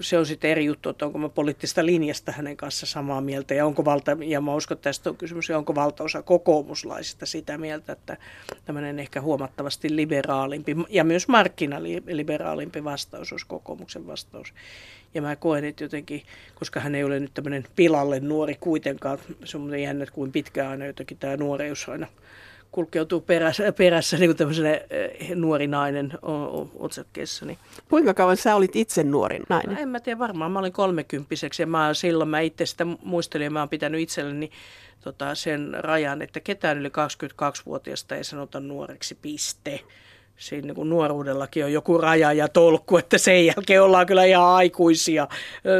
[0.00, 3.66] se on sitten eri juttu, että onko mä poliittista linjasta hänen kanssa samaa mieltä ja
[3.66, 7.92] onko valta, ja mä uskon, että tästä on kysymys, ja onko valtaosa kokoomuslaisista sitä mieltä,
[7.92, 8.16] että
[8.64, 14.54] tämmöinen ehkä huomattavasti liberaalimpi ja myös markkinaliberaalimpi vastaus olisi kokoomuksen vastaus.
[15.14, 16.22] Ja mä koen, että jotenkin,
[16.54, 20.86] koska hän ei ole nyt tämmöinen pilalle nuori kuitenkaan, se on jännä, kuin pitkään aina
[20.86, 22.06] jotenkin tämä nuoreus aina
[22.72, 26.12] kulkeutuu perässä, perässä niin kuin tämmöisenä eh, nuori nainen
[26.78, 27.46] otsakkeessa.
[27.46, 27.58] Niin.
[27.88, 29.74] Kuinka kauan sä olit itse nuori nainen?
[29.74, 33.44] No, en mä tiedä, varmaan mä olin kolmekymppiseksi ja mä, silloin mä itse sitä muistelin
[33.44, 34.50] ja mä oon pitänyt itselleni
[35.00, 39.80] tota, sen rajan, että ketään yli 22-vuotiaasta ei sanota nuoreksi piste
[40.40, 44.46] siinä niin kuin nuoruudellakin on joku raja ja tolkku, että sen jälkeen ollaan kyllä ihan
[44.46, 45.28] aikuisia,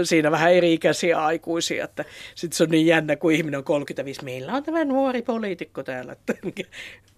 [0.04, 2.04] siinä vähän eri-ikäisiä aikuisia, että
[2.34, 6.12] sitten se on niin jännä, kun ihminen on 35, meillä on tämä nuori poliitikko täällä,
[6.12, 6.62] että mikä,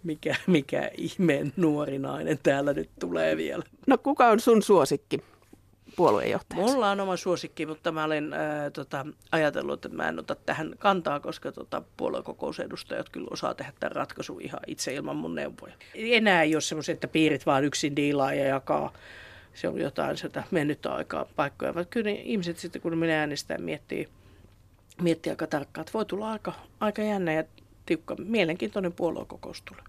[0.03, 3.65] mikä, mikä ihmeen nuori nainen täällä nyt tulee vielä.
[3.87, 5.23] No kuka on sun suosikki
[5.97, 6.73] puoluejohtajaksi?
[6.73, 10.75] Mulla on oma suosikki, mutta mä olen ää, tota, ajatellut, että mä en ota tähän
[10.79, 15.75] kantaa, koska tota, puoluekokousedustajat kyllä osaa tehdä tämän ratkaisun ihan itse ilman mun neuvoja.
[15.95, 18.93] Enää ei ole semmoisia, että piirit vaan yksin diilaa ja jakaa
[19.55, 21.75] se on jotain sitä mennyttä aikaa paikkoja.
[21.75, 24.09] Vaan kyllä ihmiset sitten, kun minä äänestän, miettii,
[25.03, 27.45] miettii aika tarkkaan, että voi tulla aika, aika jännä ja
[27.87, 29.85] tiukka, mielenkiintoinen puoluekokous tulee.